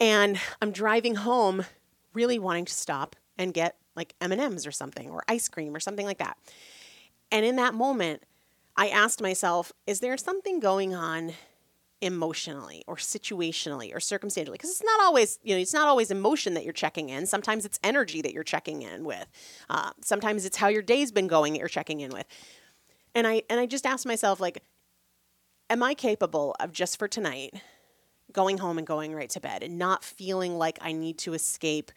And 0.00 0.38
I'm 0.60 0.72
driving 0.72 1.16
home 1.16 1.64
really 2.12 2.38
wanting 2.38 2.64
to 2.66 2.74
stop 2.74 3.16
and 3.38 3.52
get 3.54 3.76
like 3.94 4.14
M&Ms 4.20 4.66
or 4.66 4.72
something 4.72 5.10
or 5.10 5.22
ice 5.28 5.48
cream 5.48 5.74
or 5.74 5.80
something 5.80 6.06
like 6.06 6.18
that. 6.18 6.36
And 7.32 7.44
in 7.44 7.56
that 7.56 7.74
moment, 7.74 8.22
I 8.76 8.88
asked 8.88 9.22
myself, 9.22 9.72
is 9.86 10.00
there 10.00 10.16
something 10.16 10.60
going 10.60 10.94
on 10.94 11.32
emotionally 12.02 12.84
or 12.86 12.96
situationally 12.96 13.94
or 13.94 14.00
circumstantially? 14.00 14.56
Because 14.56 14.70
it's 14.70 14.84
not 14.84 15.00
always 15.00 15.38
you 15.42 15.54
know 15.54 15.60
it's 15.60 15.72
not 15.72 15.88
always 15.88 16.10
emotion 16.10 16.54
that 16.54 16.64
you're 16.64 16.72
checking 16.74 17.08
in. 17.08 17.26
Sometimes 17.26 17.64
it's 17.64 17.80
energy 17.82 18.20
that 18.22 18.32
you're 18.32 18.44
checking 18.44 18.82
in 18.82 19.04
with. 19.04 19.26
Uh, 19.70 19.92
sometimes 20.02 20.44
it's 20.44 20.58
how 20.58 20.68
your 20.68 20.82
day's 20.82 21.10
been 21.10 21.26
going 21.26 21.54
that 21.54 21.58
you're 21.58 21.68
checking 21.68 22.00
in 22.00 22.10
with. 22.10 22.26
And 23.14 23.26
i 23.26 23.42
and 23.48 23.58
i 23.58 23.64
just 23.64 23.86
asked 23.86 24.04
myself 24.04 24.40
like 24.40 24.62
am 25.70 25.82
i 25.82 25.94
capable 25.94 26.54
of 26.60 26.70
just 26.70 26.98
for 26.98 27.08
tonight 27.08 27.54
going 28.32 28.58
home 28.58 28.78
and 28.78 28.86
going 28.86 29.14
right 29.14 29.30
to 29.30 29.40
bed 29.40 29.62
and 29.62 29.78
not 29.78 30.04
feeling 30.04 30.58
like 30.58 30.78
i 30.80 30.92
need 30.92 31.18
to 31.18 31.34
escape 31.34 31.90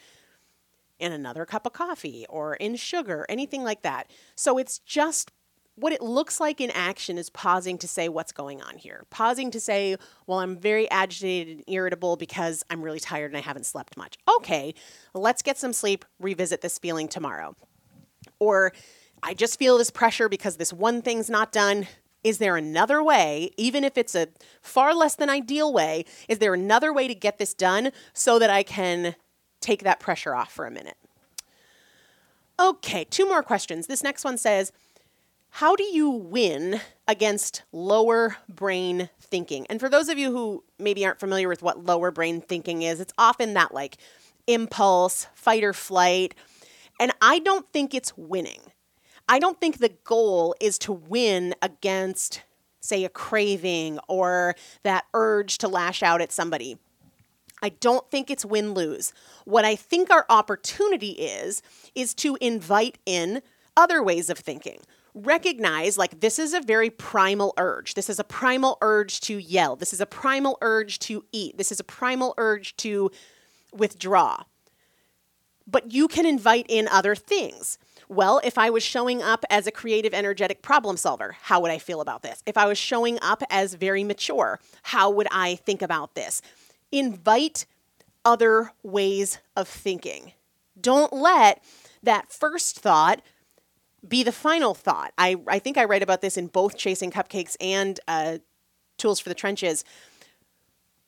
in 0.99 1.11
another 1.11 1.45
cup 1.45 1.65
of 1.65 1.73
coffee 1.73 2.25
or 2.29 2.55
in 2.55 2.75
sugar 2.75 3.25
anything 3.29 3.63
like 3.63 3.81
that 3.81 4.09
so 4.35 4.57
it's 4.57 4.79
just 4.79 5.31
what 5.79 5.93
it 5.93 6.01
looks 6.01 6.39
like 6.39 6.59
in 6.59 6.69
action 6.71 7.17
is 7.17 7.29
pausing 7.29 7.77
to 7.77 7.87
say 7.87 8.09
what's 8.09 8.31
going 8.31 8.61
on 8.61 8.77
here. 8.77 9.05
Pausing 9.09 9.49
to 9.51 9.59
say, 9.59 9.95
well, 10.27 10.39
I'm 10.39 10.57
very 10.57 10.89
agitated 10.91 11.57
and 11.57 11.63
irritable 11.67 12.17
because 12.17 12.63
I'm 12.69 12.81
really 12.81 12.99
tired 12.99 13.31
and 13.31 13.37
I 13.37 13.41
haven't 13.41 13.65
slept 13.65 13.95
much. 13.95 14.17
Okay, 14.37 14.73
let's 15.13 15.41
get 15.41 15.57
some 15.57 15.73
sleep, 15.73 16.05
revisit 16.19 16.61
this 16.61 16.77
feeling 16.77 17.07
tomorrow. 17.07 17.55
Or 18.39 18.73
I 19.23 19.33
just 19.33 19.57
feel 19.57 19.77
this 19.77 19.91
pressure 19.91 20.29
because 20.29 20.57
this 20.57 20.73
one 20.73 21.01
thing's 21.01 21.29
not 21.29 21.51
done. 21.51 21.87
Is 22.23 22.37
there 22.37 22.57
another 22.57 23.01
way, 23.01 23.51
even 23.57 23.83
if 23.83 23.97
it's 23.97 24.15
a 24.15 24.27
far 24.61 24.93
less 24.93 25.15
than 25.15 25.29
ideal 25.29 25.71
way, 25.71 26.05
is 26.27 26.39
there 26.39 26.53
another 26.53 26.91
way 26.91 27.07
to 27.07 27.15
get 27.15 27.37
this 27.37 27.53
done 27.53 27.91
so 28.13 28.39
that 28.39 28.49
I 28.49 28.63
can 28.63 29.15
take 29.61 29.83
that 29.83 29.99
pressure 29.99 30.35
off 30.35 30.51
for 30.51 30.65
a 30.65 30.71
minute? 30.71 30.97
Okay, 32.59 33.05
two 33.05 33.25
more 33.25 33.41
questions. 33.41 33.87
This 33.87 34.03
next 34.03 34.25
one 34.25 34.37
says, 34.37 34.73
how 35.51 35.75
do 35.75 35.83
you 35.83 36.09
win 36.09 36.81
against 37.07 37.63
lower 37.71 38.37
brain 38.47 39.09
thinking? 39.19 39.65
And 39.67 39.79
for 39.79 39.89
those 39.89 40.09
of 40.09 40.17
you 40.17 40.31
who 40.31 40.63
maybe 40.77 41.05
aren't 41.05 41.19
familiar 41.19 41.47
with 41.47 41.63
what 41.63 41.85
lower 41.85 42.11
brain 42.11 42.41
thinking 42.41 42.81
is, 42.81 42.99
it's 42.99 43.13
often 43.17 43.53
that 43.53 43.73
like 43.73 43.97
impulse, 44.45 45.27
fight 45.33 45.63
or 45.63 45.73
flight. 45.73 46.35
And 46.99 47.13
I 47.21 47.39
don't 47.39 47.67
think 47.71 47.93
it's 47.93 48.15
winning. 48.17 48.59
I 49.29 49.37
don't 49.37 49.59
think 49.61 49.77
the 49.77 49.93
goal 50.03 50.55
is 50.59 50.79
to 50.79 50.91
win 50.91 51.53
against, 51.61 52.41
say, 52.81 53.05
a 53.05 53.09
craving 53.09 53.99
or 54.07 54.55
that 54.83 55.05
urge 55.13 55.59
to 55.59 55.67
lash 55.67 56.01
out 56.01 56.19
at 56.19 56.31
somebody. 56.31 56.79
I 57.61 57.69
don't 57.69 58.09
think 58.09 58.31
it's 58.31 58.43
win 58.43 58.73
lose. 58.73 59.13
What 59.45 59.65
I 59.65 59.75
think 59.75 60.09
our 60.09 60.25
opportunity 60.29 61.11
is, 61.11 61.61
is 61.93 62.15
to 62.15 62.37
invite 62.41 62.97
in 63.05 63.43
other 63.77 64.03
ways 64.03 64.29
of 64.29 64.39
thinking 64.39 64.79
recognize 65.15 65.97
like 65.97 66.19
this 66.19 66.39
is 66.39 66.53
a 66.53 66.61
very 66.61 66.89
primal 66.89 67.53
urge. 67.57 67.95
This 67.95 68.09
is 68.09 68.19
a 68.19 68.23
primal 68.23 68.77
urge 68.81 69.19
to 69.21 69.37
yell. 69.37 69.75
This 69.75 69.91
is 69.91 70.01
a 70.01 70.05
primal 70.05 70.57
urge 70.61 70.99
to 70.99 71.25
eat. 71.31 71.57
This 71.57 71.71
is 71.71 71.79
a 71.79 71.83
primal 71.83 72.33
urge 72.37 72.75
to 72.77 73.09
withdraw. 73.73 74.43
But 75.67 75.91
you 75.91 76.07
can 76.07 76.25
invite 76.25 76.65
in 76.69 76.87
other 76.87 77.15
things. 77.15 77.77
Well, 78.11 78.41
if 78.43 78.57
I 78.57 78.71
was 78.71 78.81
showing 78.81 79.21
up 79.21 79.45
as 79.51 79.67
a 79.67 79.71
creative, 79.71 80.15
energetic 80.15 80.63
problem 80.63 80.97
solver, 80.97 81.37
how 81.43 81.61
would 81.61 81.69
I 81.69 81.77
feel 81.77 82.01
about 82.01 82.23
this? 82.23 82.41
If 82.47 82.57
I 82.57 82.65
was 82.65 82.79
showing 82.79 83.19
up 83.21 83.43
as 83.51 83.75
very 83.75 84.03
mature, 84.03 84.59
how 84.81 85.11
would 85.11 85.27
I 85.29 85.55
think 85.55 85.83
about 85.83 86.15
this? 86.15 86.41
Invite 86.91 87.67
other 88.25 88.71
ways 88.81 89.37
of 89.55 89.67
thinking. 89.67 90.33
Don't 90.79 91.13
let 91.13 91.63
that 92.01 92.31
first 92.31 92.79
thought 92.79 93.21
be 94.07 94.23
the 94.23 94.31
final 94.31 94.73
thought. 94.73 95.13
I, 95.17 95.35
I 95.47 95.59
think 95.59 95.77
I 95.77 95.85
write 95.85 96.01
about 96.01 96.21
this 96.21 96.35
in 96.35 96.47
both 96.47 96.77
Chasing 96.77 97.11
Cupcakes 97.11 97.55
and 97.61 97.99
uh, 98.07 98.39
Tools 98.97 99.19
for 99.19 99.29
the 99.29 99.35
Trenches. 99.35 99.83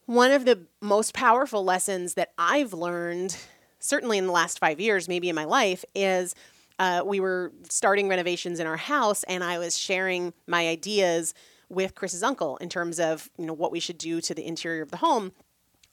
One 0.05 0.31
of 0.31 0.45
the 0.45 0.67
most 0.81 1.15
powerful 1.15 1.63
lessons 1.63 2.13
that 2.13 2.31
I've 2.37 2.73
learned, 2.73 3.37
certainly 3.79 4.19
in 4.19 4.27
the 4.27 4.33
last 4.33 4.59
five 4.59 4.79
years, 4.79 5.07
maybe 5.07 5.29
in 5.29 5.35
my 5.35 5.45
life, 5.45 5.83
is 5.95 6.35
uh, 6.81 7.03
we 7.05 7.19
were 7.19 7.51
starting 7.69 8.09
renovations 8.09 8.59
in 8.59 8.65
our 8.65 8.75
house, 8.75 9.21
and 9.25 9.43
I 9.43 9.59
was 9.59 9.77
sharing 9.77 10.33
my 10.47 10.67
ideas 10.67 11.35
with 11.69 11.93
Chris's 11.93 12.23
uncle 12.23 12.57
in 12.57 12.69
terms 12.69 12.99
of 12.99 13.29
you 13.37 13.45
know 13.45 13.53
what 13.53 13.71
we 13.71 13.79
should 13.79 13.99
do 13.99 14.19
to 14.19 14.33
the 14.33 14.43
interior 14.43 14.81
of 14.81 14.89
the 14.89 14.97
home. 14.97 15.31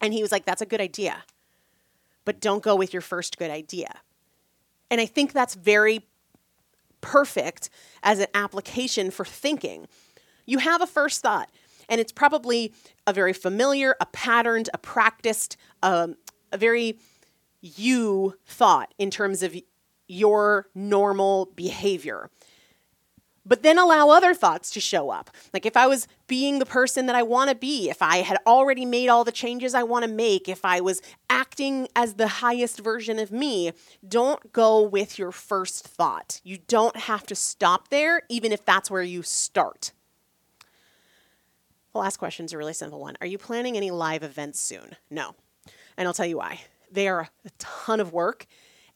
And 0.01 0.15
he 0.15 0.23
was 0.23 0.33
like, 0.33 0.47
That's 0.47 0.63
a 0.63 0.67
good 0.67 0.81
idea, 0.81 1.25
but 2.25 2.41
don't 2.41 2.63
go 2.63 2.75
with 2.75 2.95
your 2.95 3.03
first 3.03 3.37
good 3.37 3.51
idea. 3.51 4.01
And 4.91 4.99
I 4.99 5.05
think 5.05 5.35
that's 5.35 5.55
very 5.55 6.07
perfect 7.03 7.69
as 8.03 8.19
an 8.19 8.29
application 8.33 9.11
for 9.11 9.27
thinking. 9.27 9.89
You 10.47 10.57
have 10.57 10.81
a 10.81 10.87
first 10.87 11.21
thought, 11.21 11.51
and 11.91 12.01
it's 12.01 12.13
probably 12.13 12.73
a 13.07 13.13
very 13.13 13.35
familiar, 13.35 13.95
a 14.01 14.07
patterned, 14.07 14.71
a 14.73 14.79
practiced, 14.79 15.59
um, 15.83 16.17
a 16.51 16.57
very 16.57 16.99
you 17.61 18.39
thought 18.47 18.95
in 18.97 19.11
terms 19.11 19.43
of 19.43 19.55
your 20.09 20.69
normal 20.75 21.47
behavior 21.55 22.31
but 23.49 23.63
then 23.63 23.79
allow 23.79 24.11
other 24.11 24.35
thoughts 24.35 24.71
to 24.71 24.81
show 24.81 25.09
up. 25.11 25.31
Like 25.55 25.65
if 25.65 25.77
I 25.77 25.87
was 25.87 26.07
being 26.27 26.59
the 26.59 26.67
person 26.67 27.07
that 27.07 27.17
I 27.17 27.23
want 27.23 27.49
to 27.49 27.57
be, 27.57 27.89
if 27.89 28.03
I 28.03 28.19
had 28.19 28.39
already 28.47 28.85
made 28.85 29.09
all 29.09 29.25
the 29.25 29.33
changes 29.33 29.75
I 29.75 29.83
want 29.83 30.05
to 30.05 30.11
make, 30.11 30.49
if 30.49 30.65
I 30.65 30.83
was 30.83 31.01
acting 31.31 31.89
as 31.97 32.15
the 32.15 32.29
highest 32.29 32.79
version 32.81 33.19
of 33.19 33.33
me, 33.33 33.73
don't 34.07 34.53
go 34.53 34.83
with 34.83 35.19
your 35.19 35.33
first 35.33 35.89
thought. 35.89 36.43
You 36.45 36.59
don't 36.69 36.97
have 36.97 37.25
to 37.27 37.35
stop 37.35 37.89
there, 37.89 38.23
even 38.29 38.53
if 38.53 38.65
that's 38.67 38.91
where 38.91 39.03
you 39.03 39.23
start. 39.23 39.93
The 41.95 41.99
last 41.99 42.19
question 42.19 42.45
is 42.45 42.53
a 42.53 42.59
really 42.59 42.75
simple 42.75 43.01
one 43.01 43.17
Are 43.23 43.27
you 43.27 43.39
planning 43.39 43.77
any 43.77 43.91
live 43.91 44.23
events 44.23 44.61
soon? 44.61 44.97
No. 45.11 45.35
And 45.97 46.07
I'll 46.07 46.15
tell 46.15 46.27
you 46.27 46.37
why. 46.37 46.61
They 46.93 47.09
are 47.09 47.29
a 47.45 47.51
ton 47.59 47.99
of 47.99 48.13
work 48.13 48.47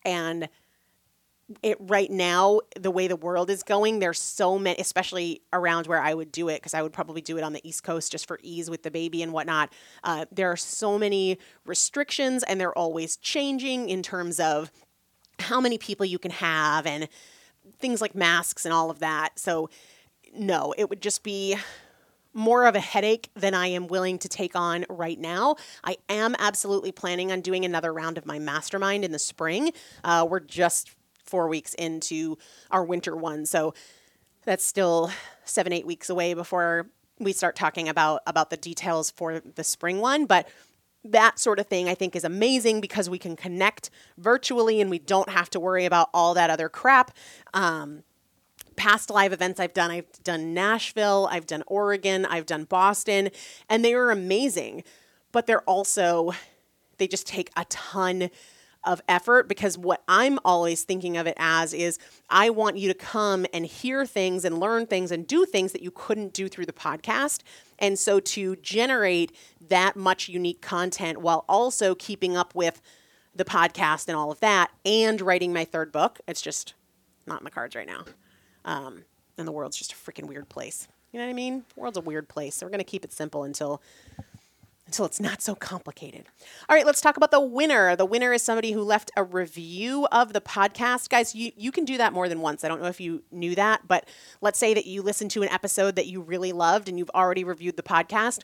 and 0.04 0.48
it 1.62 1.76
right 1.80 2.10
now 2.10 2.60
the 2.78 2.90
way 2.90 3.08
the 3.08 3.16
world 3.16 3.50
is 3.50 3.62
going 3.62 3.98
there's 3.98 4.20
so 4.20 4.58
many 4.58 4.78
especially 4.80 5.42
around 5.52 5.86
where 5.86 6.00
i 6.00 6.14
would 6.14 6.32
do 6.32 6.48
it 6.48 6.56
because 6.56 6.74
i 6.74 6.82
would 6.82 6.92
probably 6.92 7.20
do 7.20 7.36
it 7.36 7.42
on 7.42 7.52
the 7.52 7.68
east 7.68 7.82
coast 7.82 8.12
just 8.12 8.26
for 8.26 8.38
ease 8.42 8.70
with 8.70 8.82
the 8.82 8.90
baby 8.90 9.22
and 9.22 9.32
whatnot 9.32 9.72
uh, 10.04 10.24
there 10.30 10.50
are 10.50 10.56
so 10.56 10.98
many 10.98 11.38
restrictions 11.64 12.42
and 12.44 12.60
they're 12.60 12.76
always 12.76 13.16
changing 13.16 13.88
in 13.88 14.02
terms 14.02 14.40
of 14.40 14.70
how 15.40 15.60
many 15.60 15.78
people 15.78 16.06
you 16.06 16.18
can 16.18 16.30
have 16.30 16.86
and 16.86 17.08
things 17.78 18.00
like 18.00 18.14
masks 18.14 18.64
and 18.64 18.72
all 18.72 18.90
of 18.90 19.00
that 19.00 19.38
so 19.38 19.68
no 20.34 20.74
it 20.78 20.88
would 20.88 21.02
just 21.02 21.22
be 21.22 21.56
more 22.34 22.66
of 22.66 22.74
a 22.74 22.80
headache 22.80 23.30
than 23.34 23.52
I 23.52 23.66
am 23.66 23.88
willing 23.88 24.18
to 24.20 24.28
take 24.28 24.56
on 24.56 24.86
right 24.88 25.18
now. 25.18 25.56
I 25.84 25.98
am 26.08 26.34
absolutely 26.38 26.90
planning 26.90 27.30
on 27.30 27.42
doing 27.42 27.66
another 27.66 27.92
round 27.92 28.16
of 28.16 28.24
my 28.24 28.38
mastermind 28.38 29.04
in 29.04 29.12
the 29.12 29.18
spring. 29.18 29.72
Uh, 30.02 30.26
we're 30.28 30.40
just 30.40 30.90
four 31.32 31.48
weeks 31.48 31.72
into 31.72 32.36
our 32.70 32.84
winter 32.84 33.16
one. 33.16 33.46
So 33.46 33.72
that's 34.44 34.64
still 34.64 35.10
seven, 35.46 35.72
eight 35.72 35.86
weeks 35.86 36.10
away 36.10 36.34
before 36.34 36.90
we 37.18 37.32
start 37.32 37.56
talking 37.56 37.88
about 37.88 38.20
about 38.26 38.50
the 38.50 38.58
details 38.58 39.10
for 39.10 39.40
the 39.40 39.64
spring 39.64 39.98
one. 40.00 40.26
But 40.26 40.46
that 41.02 41.38
sort 41.38 41.58
of 41.58 41.66
thing 41.68 41.88
I 41.88 41.94
think 41.94 42.14
is 42.14 42.24
amazing 42.24 42.82
because 42.82 43.08
we 43.08 43.18
can 43.18 43.34
connect 43.34 43.88
virtually 44.18 44.82
and 44.82 44.90
we 44.90 44.98
don't 44.98 45.30
have 45.30 45.48
to 45.50 45.58
worry 45.58 45.86
about 45.86 46.10
all 46.12 46.34
that 46.34 46.50
other 46.50 46.68
crap. 46.68 47.12
Um, 47.54 48.02
past 48.76 49.08
live 49.08 49.32
events 49.32 49.58
I've 49.58 49.72
done, 49.72 49.90
I've 49.90 50.22
done 50.22 50.52
Nashville, 50.52 51.28
I've 51.30 51.46
done 51.46 51.64
Oregon, 51.66 52.26
I've 52.26 52.46
done 52.46 52.64
Boston, 52.64 53.30
and 53.70 53.82
they 53.82 53.94
are 53.94 54.10
amazing. 54.10 54.84
But 55.32 55.46
they're 55.46 55.62
also, 55.62 56.32
they 56.98 57.08
just 57.08 57.26
take 57.26 57.50
a 57.56 57.64
ton 57.70 58.28
of 58.84 59.00
effort 59.08 59.48
because 59.48 59.78
what 59.78 60.02
I'm 60.08 60.38
always 60.44 60.82
thinking 60.82 61.16
of 61.16 61.26
it 61.26 61.36
as 61.38 61.72
is 61.72 61.98
I 62.28 62.50
want 62.50 62.78
you 62.78 62.88
to 62.88 62.94
come 62.94 63.46
and 63.52 63.64
hear 63.64 64.04
things 64.04 64.44
and 64.44 64.58
learn 64.58 64.86
things 64.86 65.12
and 65.12 65.26
do 65.26 65.44
things 65.44 65.72
that 65.72 65.82
you 65.82 65.90
couldn't 65.90 66.32
do 66.32 66.48
through 66.48 66.66
the 66.66 66.72
podcast. 66.72 67.42
And 67.78 67.98
so 67.98 68.18
to 68.20 68.56
generate 68.56 69.32
that 69.68 69.96
much 69.96 70.28
unique 70.28 70.60
content 70.60 71.20
while 71.20 71.44
also 71.48 71.94
keeping 71.94 72.36
up 72.36 72.54
with 72.54 72.82
the 73.34 73.44
podcast 73.44 74.08
and 74.08 74.16
all 74.16 74.30
of 74.30 74.40
that 74.40 74.70
and 74.84 75.20
writing 75.20 75.52
my 75.52 75.64
third 75.64 75.92
book, 75.92 76.20
it's 76.26 76.42
just 76.42 76.74
not 77.26 77.40
in 77.40 77.44
the 77.44 77.50
cards 77.50 77.76
right 77.76 77.86
now. 77.86 78.04
Um, 78.64 79.04
and 79.38 79.46
the 79.46 79.52
world's 79.52 79.76
just 79.76 79.92
a 79.92 79.96
freaking 79.96 80.26
weird 80.26 80.48
place. 80.48 80.88
You 81.12 81.18
know 81.18 81.26
what 81.26 81.30
I 81.30 81.34
mean? 81.34 81.64
The 81.74 81.80
world's 81.80 81.98
a 81.98 82.02
weird 82.02 82.28
place. 82.28 82.54
So 82.54 82.66
we're 82.66 82.70
going 82.70 82.78
to 82.78 82.84
keep 82.84 83.04
it 83.04 83.12
simple 83.12 83.44
until 83.44 83.82
until 84.92 85.06
it's 85.06 85.20
not 85.20 85.40
so 85.40 85.54
complicated. 85.54 86.26
All 86.68 86.76
right, 86.76 86.84
let's 86.84 87.00
talk 87.00 87.16
about 87.16 87.30
the 87.30 87.40
winner. 87.40 87.96
The 87.96 88.04
winner 88.04 88.30
is 88.34 88.42
somebody 88.42 88.72
who 88.72 88.82
left 88.82 89.10
a 89.16 89.24
review 89.24 90.06
of 90.12 90.34
the 90.34 90.40
podcast. 90.42 91.08
Guys, 91.08 91.34
you, 91.34 91.50
you 91.56 91.72
can 91.72 91.86
do 91.86 91.96
that 91.96 92.12
more 92.12 92.28
than 92.28 92.42
once. 92.42 92.62
I 92.62 92.68
don't 92.68 92.82
know 92.82 92.88
if 92.88 93.00
you 93.00 93.22
knew 93.32 93.54
that, 93.54 93.88
but 93.88 94.06
let's 94.42 94.58
say 94.58 94.74
that 94.74 94.84
you 94.84 95.00
listened 95.00 95.30
to 95.30 95.42
an 95.42 95.48
episode 95.48 95.96
that 95.96 96.08
you 96.08 96.20
really 96.20 96.52
loved 96.52 96.90
and 96.90 96.98
you've 96.98 97.08
already 97.14 97.42
reviewed 97.42 97.78
the 97.78 97.82
podcast. 97.82 98.40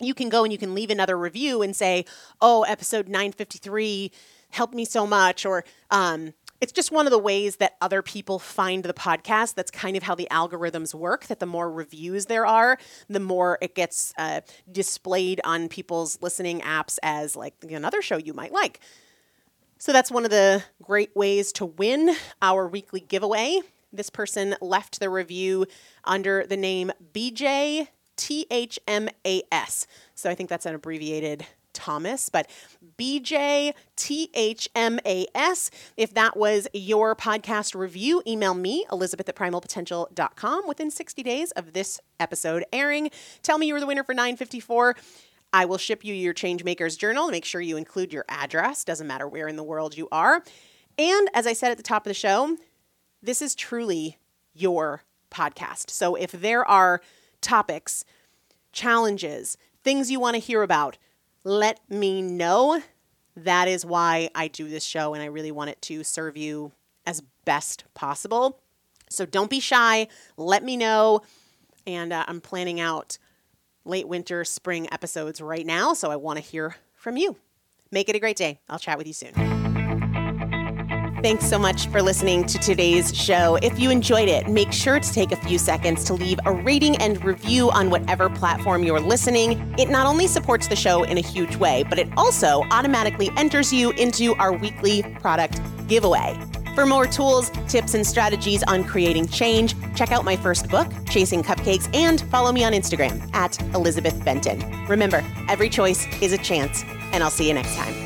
You 0.00 0.14
can 0.14 0.30
go 0.30 0.42
and 0.42 0.50
you 0.50 0.58
can 0.58 0.74
leave 0.74 0.88
another 0.88 1.18
review 1.18 1.60
and 1.60 1.76
say, 1.76 2.06
oh, 2.40 2.62
episode 2.62 3.06
953 3.06 4.10
helped 4.52 4.72
me 4.72 4.86
so 4.86 5.06
much, 5.06 5.44
or 5.44 5.66
um, 5.90 6.32
it's 6.60 6.72
just 6.72 6.90
one 6.92 7.06
of 7.06 7.10
the 7.10 7.18
ways 7.18 7.56
that 7.56 7.76
other 7.80 8.02
people 8.02 8.38
find 8.38 8.84
the 8.84 8.94
podcast. 8.94 9.54
That's 9.54 9.70
kind 9.70 9.96
of 9.96 10.02
how 10.02 10.14
the 10.14 10.28
algorithms 10.30 10.94
work. 10.94 11.26
That 11.26 11.40
the 11.40 11.46
more 11.46 11.70
reviews 11.70 12.26
there 12.26 12.46
are, 12.46 12.78
the 13.08 13.20
more 13.20 13.58
it 13.60 13.74
gets 13.74 14.12
uh, 14.16 14.40
displayed 14.70 15.40
on 15.44 15.68
people's 15.68 16.18
listening 16.22 16.60
apps 16.60 16.98
as 17.02 17.36
like 17.36 17.54
another 17.68 18.02
show 18.02 18.16
you 18.16 18.32
might 18.32 18.52
like. 18.52 18.80
So 19.78 19.92
that's 19.92 20.10
one 20.10 20.24
of 20.24 20.30
the 20.30 20.62
great 20.82 21.14
ways 21.14 21.52
to 21.54 21.66
win 21.66 22.14
our 22.40 22.66
weekly 22.66 23.00
giveaway. 23.00 23.60
This 23.92 24.10
person 24.10 24.56
left 24.60 25.00
the 25.00 25.10
review 25.10 25.66
under 26.04 26.46
the 26.46 26.56
name 26.56 26.90
BJ 27.12 27.88
THMAS. 28.16 29.86
So 30.14 30.30
I 30.30 30.34
think 30.34 30.48
that's 30.48 30.66
an 30.66 30.74
abbreviated 30.74 31.46
Thomas, 31.74 32.28
but 32.28 32.48
BJ 32.98 33.74
THMAS. 33.96 35.70
If 35.96 36.14
that 36.14 36.36
was 36.36 36.66
your 36.72 37.14
podcast 37.14 37.74
review, 37.74 38.22
email 38.26 38.54
me, 38.54 38.86
Elizabeth 38.90 39.28
at 39.28 39.36
primalpotential.com, 39.36 40.66
within 40.66 40.90
60 40.90 41.22
days 41.22 41.50
of 41.52 41.74
this 41.74 42.00
episode 42.18 42.64
airing. 42.72 43.10
Tell 43.42 43.58
me 43.58 43.66
you 43.66 43.74
were 43.74 43.80
the 43.80 43.86
winner 43.86 44.04
for 44.04 44.14
954. 44.14 44.96
I 45.52 45.66
will 45.66 45.78
ship 45.78 46.04
you 46.04 46.14
your 46.14 46.34
Changemaker's 46.34 46.96
Journal. 46.96 47.28
Make 47.28 47.44
sure 47.44 47.60
you 47.60 47.76
include 47.76 48.12
your 48.12 48.24
address, 48.28 48.84
doesn't 48.84 49.06
matter 49.06 49.28
where 49.28 49.46
in 49.46 49.56
the 49.56 49.62
world 49.62 49.96
you 49.96 50.08
are. 50.10 50.42
And 50.98 51.28
as 51.34 51.46
I 51.46 51.52
said 51.52 51.70
at 51.70 51.76
the 51.76 51.82
top 51.82 52.06
of 52.06 52.10
the 52.10 52.14
show, 52.14 52.56
this 53.22 53.40
is 53.40 53.54
truly 53.54 54.18
your 54.52 55.02
podcast. 55.30 55.90
So 55.90 56.14
if 56.14 56.32
there 56.32 56.64
are 56.64 57.00
topics, 57.40 58.04
challenges, 58.72 59.56
things 59.82 60.10
you 60.10 60.18
want 60.18 60.34
to 60.34 60.40
hear 60.40 60.62
about, 60.62 60.98
let 61.44 61.78
me 61.88 62.22
know. 62.22 62.82
That 63.36 63.68
is 63.68 63.84
why 63.84 64.30
I 64.34 64.48
do 64.48 64.68
this 64.68 64.84
show, 64.84 65.14
and 65.14 65.22
I 65.22 65.26
really 65.26 65.52
want 65.52 65.70
it 65.70 65.80
to 65.82 66.02
serve 66.04 66.36
you 66.36 66.72
as 67.06 67.22
best 67.44 67.84
possible. 67.94 68.60
So 69.10 69.26
don't 69.26 69.50
be 69.50 69.60
shy. 69.60 70.08
Let 70.36 70.64
me 70.64 70.76
know. 70.76 71.20
And 71.86 72.12
uh, 72.12 72.24
I'm 72.26 72.40
planning 72.40 72.80
out 72.80 73.18
late 73.84 74.08
winter, 74.08 74.44
spring 74.44 74.88
episodes 74.92 75.40
right 75.40 75.66
now. 75.66 75.92
So 75.92 76.10
I 76.10 76.16
want 76.16 76.38
to 76.38 76.44
hear 76.44 76.76
from 76.94 77.16
you. 77.16 77.36
Make 77.90 78.08
it 78.08 78.16
a 78.16 78.20
great 78.20 78.36
day. 78.36 78.60
I'll 78.68 78.78
chat 78.78 78.96
with 78.96 79.06
you 79.06 79.12
soon. 79.12 79.53
Thanks 81.24 81.48
so 81.48 81.58
much 81.58 81.86
for 81.86 82.02
listening 82.02 82.44
to 82.44 82.58
today's 82.58 83.16
show. 83.16 83.56
If 83.62 83.78
you 83.78 83.88
enjoyed 83.88 84.28
it, 84.28 84.46
make 84.46 84.70
sure 84.72 85.00
to 85.00 85.10
take 85.10 85.32
a 85.32 85.36
few 85.36 85.56
seconds 85.56 86.04
to 86.04 86.12
leave 86.12 86.38
a 86.44 86.52
rating 86.52 86.96
and 86.98 87.24
review 87.24 87.70
on 87.70 87.88
whatever 87.88 88.28
platform 88.28 88.82
you're 88.82 89.00
listening. 89.00 89.74
It 89.78 89.88
not 89.88 90.06
only 90.06 90.26
supports 90.26 90.68
the 90.68 90.76
show 90.76 91.02
in 91.04 91.16
a 91.16 91.22
huge 91.22 91.56
way, 91.56 91.82
but 91.88 91.98
it 91.98 92.10
also 92.18 92.62
automatically 92.70 93.30
enters 93.38 93.72
you 93.72 93.92
into 93.92 94.34
our 94.34 94.52
weekly 94.52 95.02
product 95.18 95.62
giveaway. 95.88 96.38
For 96.74 96.84
more 96.84 97.06
tools, 97.06 97.50
tips, 97.68 97.94
and 97.94 98.06
strategies 98.06 98.62
on 98.64 98.84
creating 98.84 99.28
change, 99.28 99.74
check 99.96 100.12
out 100.12 100.26
my 100.26 100.36
first 100.36 100.68
book, 100.68 100.92
Chasing 101.08 101.42
Cupcakes, 101.42 101.88
and 101.96 102.20
follow 102.30 102.52
me 102.52 102.64
on 102.64 102.74
Instagram 102.74 103.34
at 103.34 103.58
Elizabeth 103.74 104.22
Benton. 104.26 104.62
Remember, 104.88 105.24
every 105.48 105.70
choice 105.70 106.06
is 106.20 106.34
a 106.34 106.38
chance, 106.38 106.84
and 107.14 107.24
I'll 107.24 107.30
see 107.30 107.48
you 107.48 107.54
next 107.54 107.74
time. 107.76 108.03